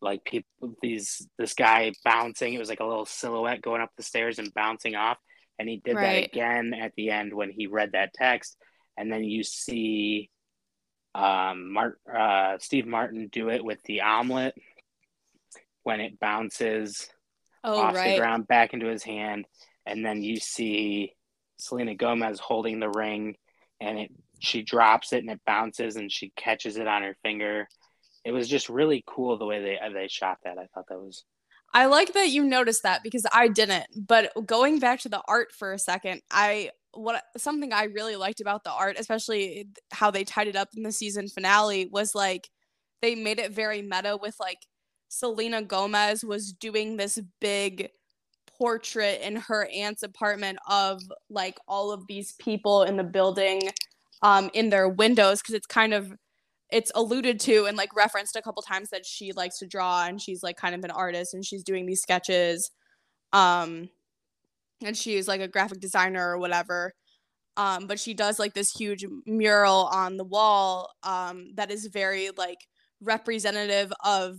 [0.00, 4.02] like people these this guy bouncing it was like a little silhouette going up the
[4.02, 5.18] stairs and bouncing off
[5.58, 8.56] and he did that again at the end when he read that text
[8.96, 10.30] and then you see
[11.14, 14.54] um Mart, uh Steve Martin do it with the omelet
[15.82, 17.08] when it bounces
[17.64, 19.46] oh off the ground back into his hand
[19.84, 21.14] and then you see
[21.58, 23.36] Selena Gomez holding the ring
[23.80, 27.68] and it she drops it and it bounces and she catches it on her finger.
[28.24, 30.58] It was just really cool the way they they shot that.
[30.58, 31.24] I thought that was
[31.74, 33.86] I like that you noticed that because I didn't.
[33.96, 38.40] But going back to the art for a second, I what something I really liked
[38.40, 42.48] about the art, especially how they tied it up in the season finale, was like
[43.02, 44.66] they made it very meta with like
[45.08, 47.90] Selena Gomez was doing this big
[48.58, 51.00] portrait in her aunt's apartment of
[51.30, 53.62] like all of these people in the building
[54.22, 56.12] um in their windows because it's kind of
[56.70, 60.20] it's alluded to and like referenced a couple times that she likes to draw and
[60.20, 62.70] she's like kind of an artist and she's doing these sketches
[63.32, 63.88] um
[64.84, 66.92] and she's like a graphic designer or whatever.
[67.56, 72.30] Um but she does like this huge mural on the wall um that is very
[72.36, 72.58] like
[73.00, 74.36] representative of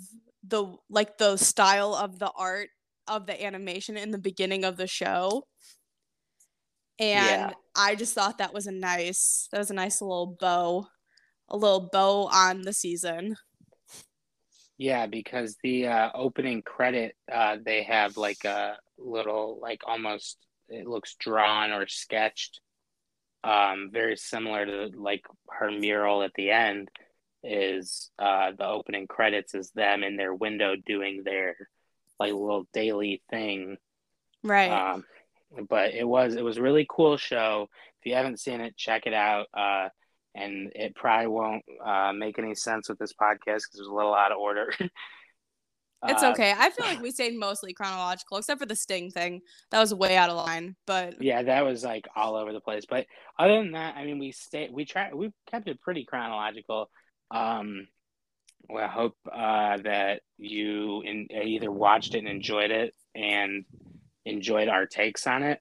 [0.47, 2.69] the like the style of the art
[3.07, 5.43] of the animation in the beginning of the show.
[6.99, 7.51] And yeah.
[7.75, 10.87] i just thought that was a nice that was a nice little bow
[11.49, 13.35] a little bow on the season.
[14.77, 20.37] Yeah because the uh, opening credit uh, they have like a little like almost
[20.69, 22.61] it looks drawn or sketched.
[23.43, 26.89] Um very similar to like her mural at the end
[27.43, 31.55] is uh the opening credits is them in their window doing their
[32.19, 33.77] like little daily thing.
[34.43, 34.71] Right.
[34.71, 35.03] Um
[35.67, 37.67] but it was it was a really cool show.
[37.99, 39.47] If you haven't seen it check it out.
[39.53, 39.89] Uh
[40.35, 44.13] and it probably won't uh make any sense with this podcast because there's a little
[44.13, 44.71] out of order
[46.07, 46.53] It's uh, okay.
[46.57, 49.41] I feel like we stayed mostly chronological, except for the Sting thing.
[49.71, 50.75] That was way out of line.
[50.85, 52.85] But yeah, that was like all over the place.
[52.89, 53.05] But
[53.37, 54.71] other than that, I mean, we stayed.
[54.71, 55.13] We tried.
[55.13, 56.89] We kept it pretty chronological.
[57.31, 57.87] Um,
[58.69, 63.65] well, I hope uh, that you in, either watched it and enjoyed it and
[64.25, 65.59] enjoyed our takes on it,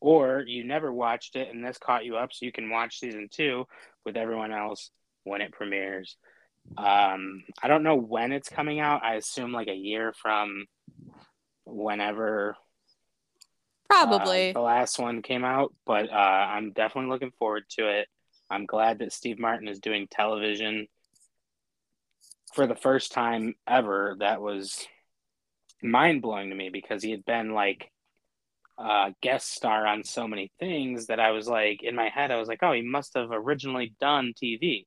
[0.00, 3.28] or you never watched it and this caught you up, so you can watch season
[3.30, 3.66] two
[4.04, 4.90] with everyone else
[5.24, 6.16] when it premieres.
[6.76, 9.04] Um, I don't know when it's coming out.
[9.04, 10.66] I assume like a year from
[11.64, 12.56] whenever
[13.88, 18.08] probably uh, the last one came out, but uh, I'm definitely looking forward to it.
[18.48, 20.86] I'm glad that Steve Martin is doing television
[22.54, 24.16] for the first time ever.
[24.18, 24.86] That was
[25.82, 27.90] mind blowing to me because he had been like
[28.80, 32.36] a guest star on so many things that I was like, in my head, I
[32.36, 34.86] was like, oh, he must have originally done TV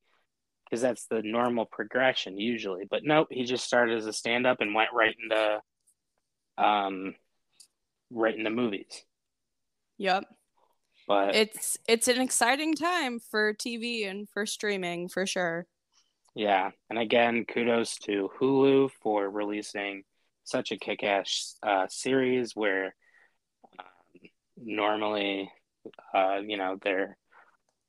[0.66, 2.86] because that's the normal progression usually.
[2.90, 5.62] But nope, he just started as a stand up and went right into
[6.58, 7.16] um
[8.10, 9.04] right into movies.
[10.00, 10.26] Yep.
[11.08, 15.68] But it's it's an exciting time for TV and for streaming for sure.
[16.36, 20.04] Yeah, and again, kudos to Hulu for releasing
[20.46, 22.96] such a kick-ass uh, series where
[24.58, 25.52] normally,
[26.14, 27.18] uh, you know, they're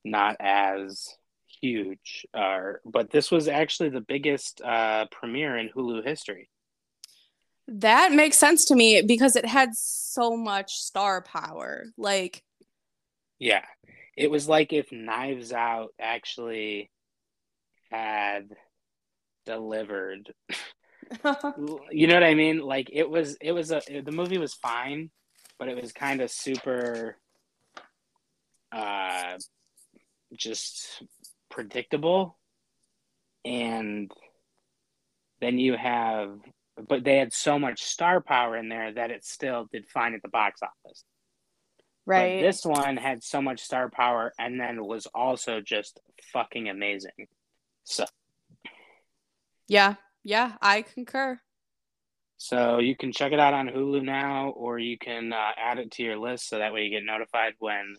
[0.03, 1.07] not as
[1.61, 2.25] huge.
[2.33, 6.49] Uh, but this was actually the biggest uh, premiere in Hulu history.
[7.67, 11.85] That makes sense to me because it had so much star power.
[11.97, 12.43] Like,
[13.39, 13.65] yeah,
[14.15, 16.91] it was like if Knives Out actually
[17.91, 18.49] had
[19.47, 20.31] delivered.
[21.91, 22.59] you know what I mean?
[22.59, 25.09] Like it was, it was a the movie was fine,
[25.59, 27.17] but it was kind of super,
[28.71, 29.37] uh,
[30.33, 31.03] just
[31.49, 32.37] predictable.
[33.43, 34.11] And
[35.39, 36.39] then you have
[36.87, 40.21] but they had so much star power in there that it still did fine at
[40.21, 41.03] the box office.
[42.05, 42.41] Right.
[42.41, 45.99] but this one had so much star power and then was also just
[46.33, 47.27] fucking amazing.
[47.83, 48.05] So.
[49.67, 49.95] Yeah.
[50.23, 51.39] Yeah i concur
[52.37, 55.91] so you can check it out on hulu now or you can uh, add it
[55.91, 57.95] to your list so that way you get notified when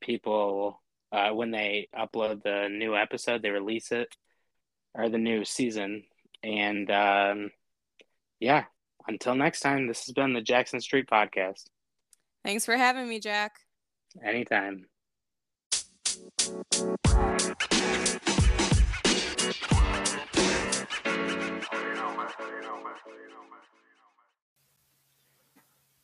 [0.00, 0.80] people
[1.12, 4.14] uh, when they upload the new episode, they release it
[4.94, 6.04] or the new season.
[6.42, 7.50] And um,
[8.38, 8.64] yeah,
[9.08, 11.64] until next time, this has been the Jackson Street Podcast.
[12.44, 13.52] Thanks for having me, Jack.
[14.24, 14.86] Anytime.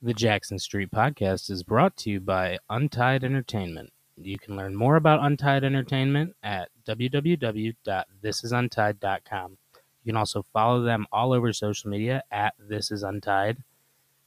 [0.06, 3.92] The Jackson Street Podcast is brought to you by Untied Entertainment.
[4.16, 9.58] You can learn more about Untied Entertainment at www.thisisuntied.com.
[10.04, 13.64] You can also follow them all over social media at This Is Untied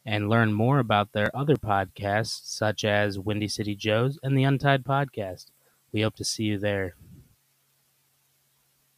[0.05, 4.83] and learn more about their other podcasts, such as Windy City Joe's and the Untied
[4.83, 5.45] Podcast.
[5.93, 6.95] We hope to see you there.